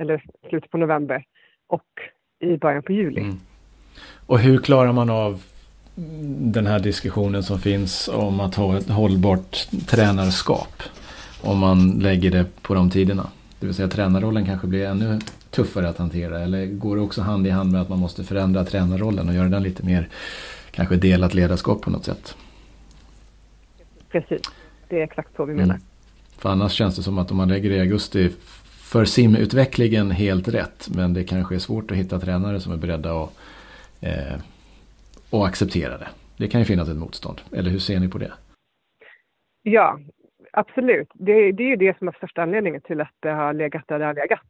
eller 0.00 0.24
slutet 0.48 0.70
på 0.70 0.78
november 0.78 1.24
och 1.66 1.84
i 2.40 2.56
början 2.56 2.82
på 2.82 2.92
juli. 2.92 3.20
Mm. 3.20 3.36
Och 4.26 4.38
hur 4.38 4.58
klarar 4.58 4.92
man 4.92 5.10
av 5.10 5.42
den 6.52 6.66
här 6.66 6.78
diskussionen 6.78 7.42
som 7.42 7.58
finns 7.58 8.08
om 8.08 8.40
att 8.40 8.54
ha 8.54 8.78
ett 8.78 8.88
hållbart 8.88 9.56
tränarskap? 9.88 10.82
Om 11.42 11.58
man 11.58 11.90
lägger 11.90 12.30
det 12.30 12.62
på 12.62 12.74
de 12.74 12.90
tiderna. 12.90 13.30
Det 13.60 13.66
vill 13.66 13.74
säga 13.74 13.88
tränarrollen 13.88 14.46
kanske 14.46 14.66
blir 14.66 14.86
ännu 14.86 15.18
tuffare 15.50 15.88
att 15.88 15.98
hantera. 15.98 16.40
Eller 16.40 16.66
går 16.66 16.96
det 16.96 17.02
också 17.02 17.22
hand 17.22 17.46
i 17.46 17.50
hand 17.50 17.72
med 17.72 17.80
att 17.80 17.88
man 17.88 17.98
måste 17.98 18.24
förändra 18.24 18.64
tränarrollen 18.64 19.28
och 19.28 19.34
göra 19.34 19.48
den 19.48 19.62
lite 19.62 19.86
mer 19.86 20.08
kanske 20.70 20.96
delat 20.96 21.34
ledarskap 21.34 21.82
på 21.82 21.90
något 21.90 22.04
sätt? 22.04 22.36
Precis, 24.08 24.42
det 24.88 25.00
är 25.00 25.04
exakt 25.04 25.36
så 25.36 25.44
vi 25.44 25.54
menar. 25.54 25.74
Mm. 25.74 25.86
För 26.38 26.48
annars 26.48 26.72
känns 26.72 26.96
det 26.96 27.02
som 27.02 27.18
att 27.18 27.30
om 27.30 27.36
man 27.36 27.48
lägger 27.48 27.70
det 27.70 27.76
i 27.76 27.80
augusti 27.80 28.28
för 28.92 29.04
simutvecklingen 29.04 30.10
helt 30.10 30.48
rätt. 30.48 30.88
Men 30.96 31.14
det 31.14 31.24
kanske 31.24 31.54
är 31.54 31.58
svårt 31.58 31.90
att 31.90 31.96
hitta 31.96 32.18
tränare 32.18 32.60
som 32.60 32.72
är 32.72 32.76
beredda 32.76 33.22
att 33.22 33.30
eh, 34.00 34.40
och 35.30 35.46
acceptera 35.46 35.98
det. 35.98 36.08
Det 36.38 36.48
kan 36.48 36.60
ju 36.60 36.64
finnas 36.64 36.88
ett 36.88 36.96
motstånd. 36.96 37.40
Eller 37.52 37.70
hur 37.70 37.78
ser 37.78 38.00
ni 38.00 38.08
på 38.08 38.18
det? 38.18 38.32
Ja, 39.62 39.98
absolut. 40.52 41.08
Det, 41.14 41.52
det 41.52 41.62
är 41.62 41.68
ju 41.68 41.76
det 41.76 41.98
som 41.98 42.08
är 42.08 42.12
största 42.12 42.42
anledningen 42.42 42.80
till 42.80 43.00
att 43.00 43.14
det 43.20 43.30
har 43.30 43.52
legat 43.52 43.84
där 43.88 43.98
det 43.98 44.04
har 44.04 44.14
legat. 44.14 44.48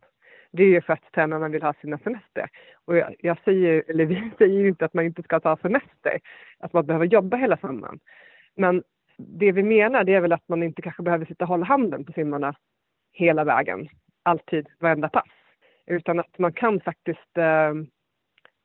Det 0.52 0.62
är 0.62 0.66
ju 0.66 0.80
för 0.80 0.92
att 0.92 1.12
tränarna 1.14 1.48
vill 1.48 1.62
ha 1.62 1.74
sina 1.80 1.98
semester. 1.98 2.48
Och 2.84 2.96
jag, 2.96 3.14
jag, 3.18 3.38
säger, 3.44 3.84
eller 3.88 4.04
vi 4.04 4.30
säger 4.38 4.60
ju 4.60 4.68
inte 4.68 4.84
att 4.84 4.94
man 4.94 5.04
inte 5.04 5.22
ska 5.22 5.40
ta 5.40 5.56
semester, 5.56 6.20
att 6.58 6.72
man 6.72 6.86
behöver 6.86 7.06
jobba 7.06 7.36
hela 7.36 7.56
sommaren. 7.56 7.98
Men 8.56 8.82
det 9.18 9.52
vi 9.52 9.62
menar 9.62 10.04
det 10.04 10.14
är 10.14 10.20
väl 10.20 10.32
att 10.32 10.48
man 10.48 10.62
inte 10.62 10.82
kanske 10.82 11.02
behöver 11.02 11.26
sitta 11.26 11.44
och 11.44 11.48
hålla 11.48 11.64
handen 11.64 12.04
på 12.04 12.12
simmarna 12.12 12.54
hela 13.12 13.44
vägen, 13.44 13.88
alltid, 14.22 14.68
varenda 14.78 15.08
pass. 15.08 15.28
Utan 15.86 16.18
att 16.18 16.38
man 16.38 16.52
kan 16.52 16.80
faktiskt 16.80 17.38
eh, 17.38 17.74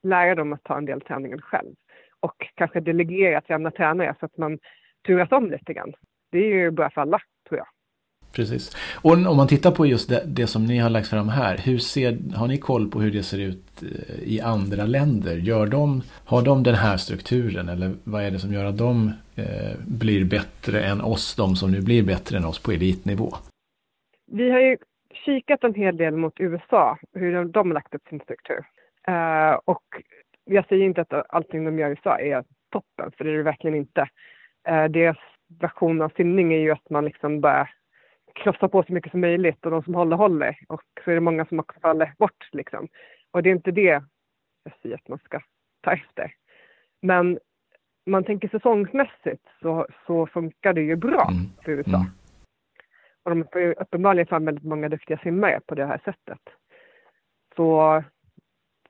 lära 0.04 0.36
dem 0.36 0.54
att 0.54 0.64
ta 0.64 0.78
en 0.78 0.86
del 0.86 1.02
träningen 1.02 1.42
själv. 1.42 1.76
Och 2.20 2.52
kanske 2.56 2.80
delegera 2.80 3.42
till 3.42 3.56
andra 3.56 3.72
tränare 3.72 4.16
så 4.20 4.26
att 4.26 4.38
man 4.38 4.60
turas 5.06 5.32
om 5.32 5.52
lite 5.52 5.74
grann. 5.74 5.94
Det 6.32 6.38
är 6.38 6.56
ju 6.56 6.72
bra 6.72 6.90
för 6.90 7.02
alla, 7.02 7.20
tror 7.50 7.58
jag. 7.58 7.68
Precis. 8.36 8.76
Och 9.04 9.12
om 9.12 9.38
man 9.38 9.48
tittar 9.48 9.72
på 9.72 9.86
just 9.86 10.10
det, 10.10 10.24
det, 10.26 10.48
som 10.48 10.66
ni 10.66 10.78
har 10.78 10.90
lagt 10.90 11.08
fram 11.08 11.30
här. 11.30 11.58
Hur 11.58 11.78
ser, 11.78 12.38
har 12.38 12.48
ni 12.48 12.58
koll 12.58 12.90
på 12.92 13.02
hur 13.02 13.12
det 13.12 13.24
ser 13.24 13.40
ut 13.40 13.84
eh, 13.84 14.24
i 14.24 14.42
andra 14.42 14.86
länder? 14.86 15.36
Gör 15.36 15.68
de, 15.68 16.02
har 16.26 16.42
de 16.42 16.64
den 16.64 16.76
här 16.76 16.98
strukturen 16.98 17.70
eller 17.70 17.92
vad 18.04 18.24
är 18.24 18.32
det 18.32 18.40
som 18.40 18.54
gör 18.54 18.66
att 18.66 18.78
de 18.78 19.12
eh, 19.36 19.76
blir 19.88 20.26
bättre 20.26 20.84
än 20.84 21.02
oss, 21.02 21.36
de 21.36 21.56
som 21.56 21.72
nu 21.72 21.82
blir 21.82 22.04
bättre 22.04 22.38
än 22.38 22.46
oss 22.46 22.64
på 22.64 22.72
elitnivå? 22.72 23.34
Vi 24.32 24.52
har 24.52 24.60
ju 24.60 24.78
kikat 25.26 25.64
en 25.64 25.74
hel 25.74 25.98
del 25.98 26.16
mot 26.16 26.40
USA, 26.40 26.98
hur 27.14 27.34
de, 27.34 27.52
de 27.52 27.68
har 27.68 27.74
lagt 27.74 27.96
upp 27.96 28.08
sin 28.10 28.20
struktur. 28.20 28.66
Uh, 29.10 29.60
och 29.66 29.84
jag 30.46 30.68
säger 30.68 30.86
inte 30.86 31.02
att 31.02 31.26
allting 31.30 31.66
de 31.66 31.80
gör 31.80 31.88
i 31.88 31.92
USA 31.92 32.20
är 32.20 32.44
toppen, 32.72 33.12
för 33.18 33.24
det 33.24 33.32
är 33.32 33.38
det 33.38 33.44
verkligen 33.44 33.76
inte. 33.76 34.02
Uh, 34.70 34.86
deras 34.86 35.18
version 35.60 36.02
av 36.02 36.12
simning 36.18 36.54
är 36.54 36.58
ju 36.58 36.72
att 36.72 36.90
man 36.90 37.06
liksom 37.06 37.42
bara 37.42 37.70
krossar 38.34 38.68
på 38.68 38.84
så 38.84 38.94
mycket 38.94 39.12
som 39.12 39.22
möjligt 39.22 39.66
och 39.66 39.72
de 39.72 39.84
som 39.84 39.96
håller 39.96 40.16
håller. 40.16 40.58
Och 40.68 40.84
så 41.04 41.12
är 41.12 41.16
det 41.16 41.22
många 41.22 41.46
som 41.46 41.60
också 41.60 41.80
faller 41.80 42.14
bort 42.18 42.50
liksom. 42.52 42.88
Och 43.32 43.44
det 43.44 43.50
är 43.50 43.56
inte 43.56 43.72
det 43.72 43.82
jag 44.64 44.74
säger 44.82 44.96
att 44.96 45.08
man 45.08 45.20
ska 45.20 45.42
ta 45.82 45.94
efter. 45.94 46.34
Men 47.02 47.40
man 48.06 48.24
tänker 48.24 48.48
säsongsmässigt 48.48 49.46
så, 49.62 49.88
så 50.06 50.28
funkar 50.28 50.74
det 50.74 50.82
ju 50.82 50.96
bra 50.96 51.28
mm. 51.32 51.46
för 51.64 51.72
USA. 51.72 51.98
Mm. 51.98 52.12
Och 53.24 53.36
de 53.36 53.46
får 53.54 53.62
ju 53.62 53.74
uppenbarligen 53.74 54.28
fram 54.28 54.46
väldigt 54.46 54.64
många 54.64 54.90
duktiga 54.90 55.18
simmare 55.18 55.60
på 55.66 55.76
det 55.76 55.86
här 55.86 56.02
sättet. 56.06 56.42
Så 57.56 58.04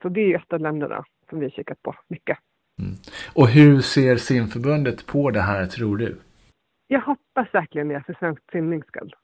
så 0.04 0.08
det 0.08 0.20
är 0.20 0.36
ett 0.36 0.52
av 0.52 0.60
länderna 0.60 1.04
som 1.30 1.40
vi 1.40 1.50
kikat 1.50 1.82
på 1.82 1.94
mycket. 2.08 2.38
Mm. 2.82 2.94
Och 3.34 3.48
hur 3.48 3.80
ser 3.80 4.16
simförbundet 4.16 5.06
på 5.06 5.30
det 5.30 5.40
här 5.40 5.66
tror 5.66 5.96
du? 5.96 6.16
Jag 6.86 7.00
hoppas 7.00 7.54
verkligen 7.54 7.88
det 7.88 8.02
för 8.06 8.14
svensk 8.14 8.42
simnings 8.52 8.86
skull. 8.86 9.14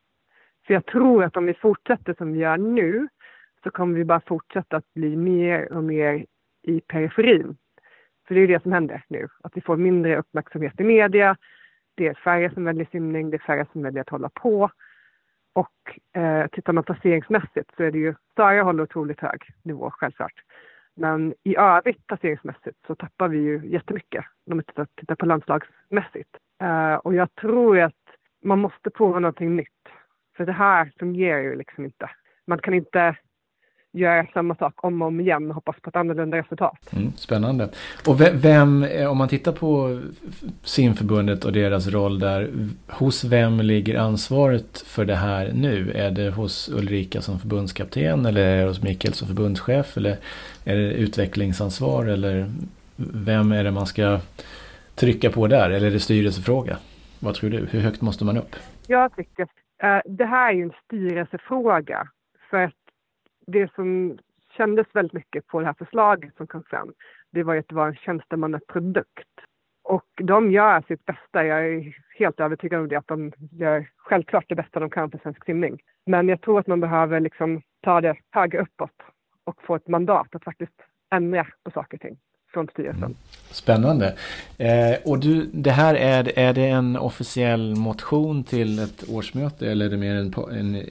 För 0.67 0.75
jag 0.75 0.87
tror 0.87 1.25
att 1.25 1.37
om 1.37 1.47
vi 1.47 1.55
fortsätter 1.55 2.15
som 2.15 2.33
vi 2.33 2.39
gör 2.39 2.57
nu 2.57 3.09
så 3.63 3.71
kommer 3.71 3.97
vi 3.97 4.05
bara 4.05 4.21
fortsätta 4.21 4.77
att 4.77 4.95
bli 4.95 5.17
mer 5.17 5.73
och 5.73 5.85
mer 5.85 6.27
i 6.63 6.81
periferin. 6.81 7.57
För 8.29 8.35
det 8.35 8.41
är 8.41 8.49
det 8.49 8.63
som 8.63 8.73
händer 8.73 9.05
nu, 9.09 9.29
att 9.43 9.57
vi 9.57 9.61
får 9.61 9.77
mindre 9.77 10.19
uppmärksamhet 10.19 10.81
i 10.81 10.85
media. 10.85 11.37
Det 11.95 12.07
är 12.07 12.15
färre 12.15 12.51
som 12.51 12.65
väljer 12.65 12.87
simning, 12.91 13.31
det 13.31 13.37
är 13.37 13.47
färre 13.47 13.67
som 13.73 13.83
väljer 13.83 14.01
att 14.01 14.09
hålla 14.09 14.29
på. 14.29 14.71
Och 15.53 16.19
eh, 16.21 16.47
tittar 16.47 16.73
man 16.73 16.85
placeringsmässigt 16.85 17.71
så 17.77 17.83
är 17.83 17.91
det 17.91 17.99
ju, 17.99 18.15
Sara 18.37 18.63
håller 18.63 18.83
otroligt 18.83 19.21
hög 19.21 19.43
nivå 19.63 19.91
självklart. 19.91 20.43
Men 20.95 21.35
i 21.43 21.57
övrigt 21.57 22.07
placeringsmässigt 22.07 22.87
så 22.87 22.95
tappar 22.95 23.29
vi 23.29 23.39
ju 23.39 23.61
jättemycket 23.65 24.25
om 24.51 24.59
vi 24.59 24.65
tittar, 24.65 24.87
tittar 24.97 25.15
på 25.15 25.27
landslagsmässigt. 25.27 26.37
Eh, 26.63 26.95
och 26.95 27.15
jag 27.15 27.35
tror 27.35 27.81
att 27.81 27.95
man 28.43 28.59
måste 28.59 28.91
prova 28.91 29.19
någonting 29.19 29.57
nytt. 29.57 29.80
För 30.37 30.47
det 30.47 30.53
här 30.53 30.93
fungerar 30.99 31.41
ju 31.41 31.57
liksom 31.57 31.85
inte. 31.85 32.11
Man 32.47 32.59
kan 32.59 32.75
inte 32.75 33.17
göra 33.93 34.27
samma 34.33 34.55
sak 34.55 34.85
om 34.85 35.03
och 35.03 35.09
om 35.09 35.21
igen 35.21 35.49
och 35.49 35.55
hoppas 35.55 35.77
på 35.81 35.91
ett 35.91 35.97
annorlunda 35.97 36.37
resultat. 36.37 36.93
Mm, 36.93 37.13
spännande. 37.13 37.69
Och 38.07 38.21
vem, 38.45 38.87
om 39.09 39.19
man 39.19 39.29
tittar 39.29 39.53
på 39.53 40.01
simförbundet 40.63 41.45
och 41.45 41.53
deras 41.53 41.87
roll 41.87 42.19
där, 42.19 42.51
hos 42.89 43.25
vem 43.25 43.61
ligger 43.61 43.99
ansvaret 43.99 44.81
för 44.87 45.05
det 45.05 45.17
här 45.17 45.53
nu? 45.55 45.93
Är 45.95 46.11
det 46.11 46.31
hos 46.31 46.69
Ulrika 46.69 47.21
som 47.21 47.39
förbundskapten 47.39 48.27
eller 48.27 48.41
är 48.41 48.63
det 48.63 48.69
hos 48.69 48.83
Mikael 48.83 49.15
som 49.15 49.29
förbundschef 49.29 49.97
eller 49.97 50.17
är 50.65 50.77
det 50.77 50.93
utvecklingsansvar 50.93 52.07
eller 52.07 52.51
vem 52.97 53.53
är 53.53 53.65
det 53.65 53.71
man 53.71 53.87
ska 53.87 54.21
trycka 54.95 55.31
på 55.31 55.47
där 55.47 55.71
eller 55.71 55.87
är 55.87 55.91
det 55.91 56.01
styrelsefråga? 56.01 56.77
Vad 57.19 57.35
tror 57.35 57.51
du? 57.51 57.67
Hur 57.71 57.81
högt 57.81 58.01
måste 58.01 58.25
man 58.25 58.37
upp? 58.37 58.57
Jag 58.87 59.17
tycker 59.17 59.47
Eh, 59.83 60.01
det 60.05 60.25
här 60.25 60.49
är 60.49 60.57
ju 60.57 60.63
en 60.63 60.73
styrelsefråga. 60.85 62.09
För 62.51 62.57
att 62.65 62.75
det 63.47 63.73
som 63.75 64.19
kändes 64.57 64.87
väldigt 64.93 65.13
mycket 65.13 65.47
på 65.47 65.61
det 65.61 65.67
här 65.67 65.75
förslaget 65.79 66.37
som 66.37 66.47
kom 66.47 66.63
fram, 66.63 66.93
det 67.31 67.43
var 67.43 67.57
att 67.57 67.69
det 67.69 67.75
var 67.75 67.89
en 67.89 67.97
tjänstemannaprodukt. 67.97 69.29
Och 69.83 70.09
de 70.17 70.51
gör 70.51 70.83
sitt 70.89 71.05
bästa. 71.05 71.47
Jag 71.47 71.69
är 71.69 71.97
helt 72.19 72.41
övertygad 72.41 72.81
om 72.81 72.89
det, 72.89 72.97
att 72.97 73.09
de 73.09 73.33
gör 73.53 73.89
självklart 73.97 74.45
det 74.49 74.55
bästa 74.55 74.81
de 74.81 74.91
kan 74.91 75.11
för 75.11 75.19
svensk 75.19 75.45
simning. 75.45 75.79
Men 76.07 76.29
jag 76.29 76.41
tror 76.41 76.61
att 76.61 76.67
man 76.67 76.81
behöver 76.81 77.21
liksom 77.21 77.63
ta 77.81 78.01
det 78.01 78.17
högre 78.31 78.63
uppåt 78.63 79.03
och 79.45 79.63
få 79.63 79.75
ett 79.75 79.89
mandat 79.89 80.35
att 80.35 80.45
faktiskt 80.45 80.83
ändra 81.11 81.47
på 81.65 81.71
saker 81.71 81.97
och 81.97 82.01
ting 82.01 82.19
från 82.53 82.69
styrelsen. 82.69 83.05
Mm. 83.05 83.17
Spännande. 83.51 84.07
Eh, 84.59 85.11
och 85.11 85.19
du, 85.21 85.51
det 85.53 85.71
här 85.71 85.95
är, 85.95 86.39
är 86.39 86.53
det 86.53 86.67
en 86.69 86.97
officiell 86.97 87.77
motion 87.77 88.45
till 88.45 88.79
ett 88.79 89.05
årsmöte 89.09 89.71
eller 89.71 89.87
är 89.87 89.91
det 89.91 89.97
mer 89.97 90.15
en, 90.15 90.33
en 90.59 90.83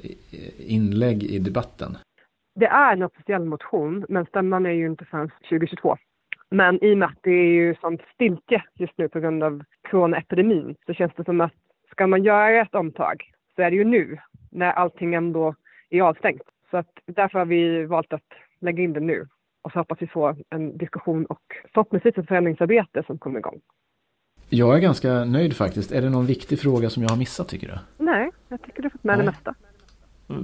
inlägg 0.67 1.24
i 1.24 1.39
debatten? 1.39 1.98
Det 2.56 2.65
är 2.65 2.93
en 2.93 3.04
officiell 3.04 3.45
motion, 3.45 4.06
men 4.10 4.26
stämman 4.26 4.65
är 4.65 4.72
ju 4.72 4.86
inte 4.86 5.06
förrän 5.06 5.32
2022. 5.50 5.98
Men 6.52 6.84
i 6.84 6.93
och 6.93 6.98
med 6.98 7.08
att 7.08 7.19
det 7.22 7.32
är 7.32 7.52
ju 7.52 7.76
sånt 7.76 8.02
stiltje 8.13 8.63
just 8.74 8.98
nu 8.98 9.10
på 9.10 9.19
grund 9.19 9.43
av 9.43 9.63
coronaepidemin 9.91 10.76
så 10.86 10.93
känns 10.93 11.13
det 11.17 11.24
som 11.24 11.41
att 11.41 11.52
ska 11.91 12.08
man 12.08 12.24
göra 12.24 12.62
ett 12.62 12.76
omtag 12.76 13.32
så 13.56 13.62
är 13.62 13.72
det 13.72 13.78
ju 13.78 13.84
nu 13.84 14.17
när 14.52 14.72
allting 14.72 15.13
ändå 15.13 15.56
är 15.89 16.02
avstängt. 16.02 16.41
Så 16.72 16.78
att 16.78 16.91
därför 17.06 17.39
har 17.39 17.45
vi 17.45 17.86
valt 17.86 18.13
att 18.13 18.30
lägga 18.62 18.84
in 18.84 18.93
det 18.93 19.00
nu 19.00 19.28
och 19.62 19.72
så 19.72 19.80
hoppas 19.80 20.02
vi 20.02 20.08
få 20.08 20.36
en 20.50 20.78
diskussion 20.78 21.26
och 21.26 21.41
förhoppningsvis 21.74 22.17
ett 22.17 22.28
förändringsarbete 22.28 23.04
som 23.08 23.17
kommer 23.17 23.39
igång. 23.39 23.62
Jag 24.50 24.76
är 24.76 24.80
ganska 24.80 25.26
nöjd 25.26 25.56
faktiskt. 25.56 25.91
Är 25.91 26.02
det 26.02 26.10
någon 26.10 26.26
viktig 26.26 26.60
fråga 26.60 26.89
som 26.89 27.04
jag 27.04 27.10
har 27.10 27.17
missat 27.17 27.48
tycker 27.48 27.67
du? 27.67 28.06
Nej, 28.06 28.32
jag 28.48 28.62
tycker 28.62 28.82
du 28.82 28.86
har 28.86 28.89
fått 28.89 29.04
med 29.04 29.17
Nej. 29.17 29.26
det 29.26 29.32
mesta. 29.32 29.56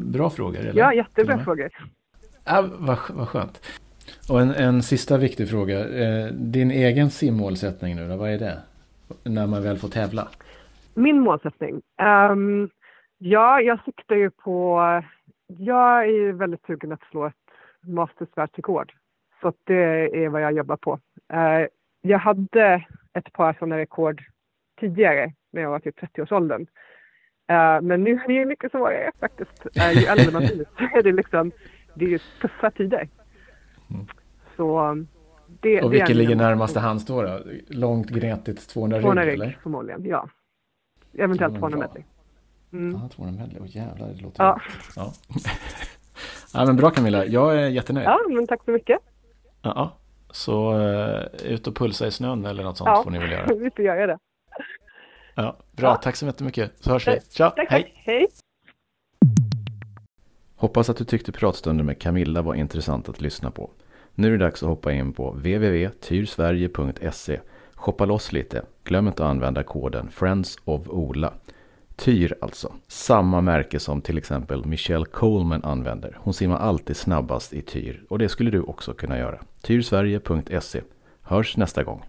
Bra 0.05 0.29
frågor? 0.29 0.59
Eller? 0.59 0.79
Ja, 0.79 0.93
jättebra 0.93 1.39
frågor. 1.39 1.69
Ja, 2.45 2.69
vad, 2.79 2.97
vad 3.09 3.27
skönt. 3.27 3.61
Och 4.29 4.41
en, 4.41 4.51
en 4.51 4.83
sista 4.83 5.17
viktig 5.17 5.49
fråga. 5.49 5.79
Eh, 5.79 6.33
din 6.33 6.71
egen 6.71 7.09
simmålsättning 7.09 7.95
nu 7.95 8.07
då, 8.07 8.17
vad 8.17 8.29
är 8.29 8.39
det? 8.39 8.57
När 9.23 9.47
man 9.47 9.63
väl 9.63 9.77
får 9.77 9.87
tävla? 9.87 10.27
Min 10.93 11.19
målsättning? 11.19 11.81
Um, 12.31 12.69
ja, 13.17 13.61
jag 13.61 13.79
siktar 13.85 14.15
ju 14.15 14.29
på... 14.29 14.81
Jag 15.47 16.03
är 16.03 16.07
ju 16.07 16.31
väldigt 16.31 16.65
sugen 16.65 16.91
att 16.91 17.03
slå 17.11 17.25
ett 17.25 17.33
Masters 17.81 18.29
världsrekord. 18.35 18.93
Så 19.41 19.53
det 19.63 20.23
är 20.23 20.29
vad 20.29 20.41
jag 20.41 20.53
jobbar 20.53 20.77
på. 20.77 20.99
Uh, 21.33 21.67
jag 22.01 22.19
hade 22.19 22.85
ett 23.13 23.33
par 23.33 23.53
sådana 23.53 23.77
rekord 23.77 24.23
tidigare 24.79 25.33
när 25.51 25.61
jag 25.61 25.69
var 25.69 25.79
typ 25.79 25.99
30-årsåldern. 25.99 26.61
Uh, 27.51 27.81
men 27.81 28.03
nu 28.03 28.11
är 28.11 28.27
det 28.27 28.33
ju 28.33 28.45
mycket 28.45 28.71
svårare 28.71 29.11
faktiskt. 29.19 29.67
Uh, 29.77 30.01
ju 30.01 30.05
äldre 30.05 30.31
man 30.31 30.41
blir 30.41 30.65
så 30.77 30.97
är 30.97 31.03
det 31.03 31.11
liksom, 31.11 31.51
det 31.93 32.05
är 32.05 32.09
ju 32.09 32.19
tuffa 32.41 32.71
tider. 32.71 33.09
Mm. 33.89 34.05
Så 34.55 34.95
det, 35.61 35.81
Och 35.81 35.93
vilket 35.93 36.15
ligger 36.15 36.35
närmast 36.35 36.75
hands 36.75 37.05
då, 37.05 37.21
då? 37.21 37.39
Långt 37.67 38.09
gnetigt 38.09 38.69
200 38.69 38.97
rygg 38.97 39.03
200 39.03 39.25
rygg 39.25 39.33
eller? 39.33 39.59
förmodligen, 39.63 40.05
ja. 40.05 40.29
Eventuellt 41.13 41.57
200 41.57 41.79
medley. 41.79 42.03
Mm. 42.73 42.99
Ja, 43.01 43.09
200 43.09 43.41
medley, 43.41 43.61
åh 43.61 43.77
jävlar 43.77 44.07
det 44.07 44.21
låter 44.21 44.43
ja. 44.43 44.61
ja. 44.95 45.13
ja 46.53 46.65
men 46.65 46.75
bra 46.75 46.89
Camilla, 46.89 47.25
jag 47.25 47.59
är 47.59 47.67
jättenöjd. 47.67 48.05
Ja, 48.07 48.19
men 48.29 48.47
tack 48.47 48.63
så 48.65 48.71
mycket. 48.71 48.99
Ja, 49.65 49.97
så 50.31 50.73
uh, 50.73 51.23
ut 51.43 51.67
och 51.67 51.75
pulsa 51.75 52.07
i 52.07 52.11
snön 52.11 52.45
eller 52.45 52.63
något 52.63 52.77
sånt 52.77 52.87
ja, 52.87 53.03
får 53.03 53.11
ni 53.11 53.19
väl 53.19 53.31
göra. 53.31 53.45
vi 53.55 53.71
får 53.75 53.85
göra 53.85 54.07
det. 54.07 54.17
Ja, 55.35 55.57
bra, 55.71 55.89
ja. 55.89 55.95
tack 55.95 56.15
så 56.15 56.25
jättemycket. 56.25 56.71
Så 56.79 56.91
hörs 56.91 57.07
vi. 57.07 57.19
Tja, 57.31 57.49
tack, 57.49 57.71
hej. 57.71 57.83
Tack. 57.83 57.91
hej. 57.95 58.27
Hoppas 60.55 60.89
att 60.89 60.97
du 60.97 61.03
tyckte 61.03 61.31
pratstunden 61.31 61.85
med 61.85 62.01
Camilla 62.01 62.41
var 62.41 62.55
intressant 62.55 63.09
att 63.09 63.21
lyssna 63.21 63.51
på. 63.51 63.69
Nu 64.15 64.27
är 64.27 64.31
det 64.31 64.45
dags 64.45 64.63
att 64.63 64.69
hoppa 64.69 64.91
in 64.91 65.13
på 65.13 65.31
www.tyrsverige.se. 65.31 67.39
Shoppa 67.73 68.05
loss 68.05 68.31
lite. 68.31 68.65
Glöm 68.83 69.07
inte 69.07 69.23
att 69.23 69.29
använda 69.29 69.63
koden 69.63 70.09
Friends 70.11 70.57
of 70.65 70.89
Ola. 70.89 71.33
Tyr 71.95 72.35
alltså. 72.41 72.73
Samma 72.87 73.41
märke 73.41 73.79
som 73.79 74.01
till 74.01 74.17
exempel 74.17 74.65
Michelle 74.65 75.05
Coleman 75.05 75.63
använder. 75.63 76.17
Hon 76.19 76.33
simmar 76.33 76.57
alltid 76.57 76.97
snabbast 76.97 77.53
i 77.53 77.61
Tyr 77.61 78.03
och 78.09 78.19
det 78.19 78.29
skulle 78.29 78.51
du 78.51 78.61
också 78.61 78.93
kunna 78.93 79.17
göra. 79.17 79.39
Tyrsverige.se. 79.61 80.81
Hörs 81.21 81.57
nästa 81.57 81.83
gång. 81.83 82.03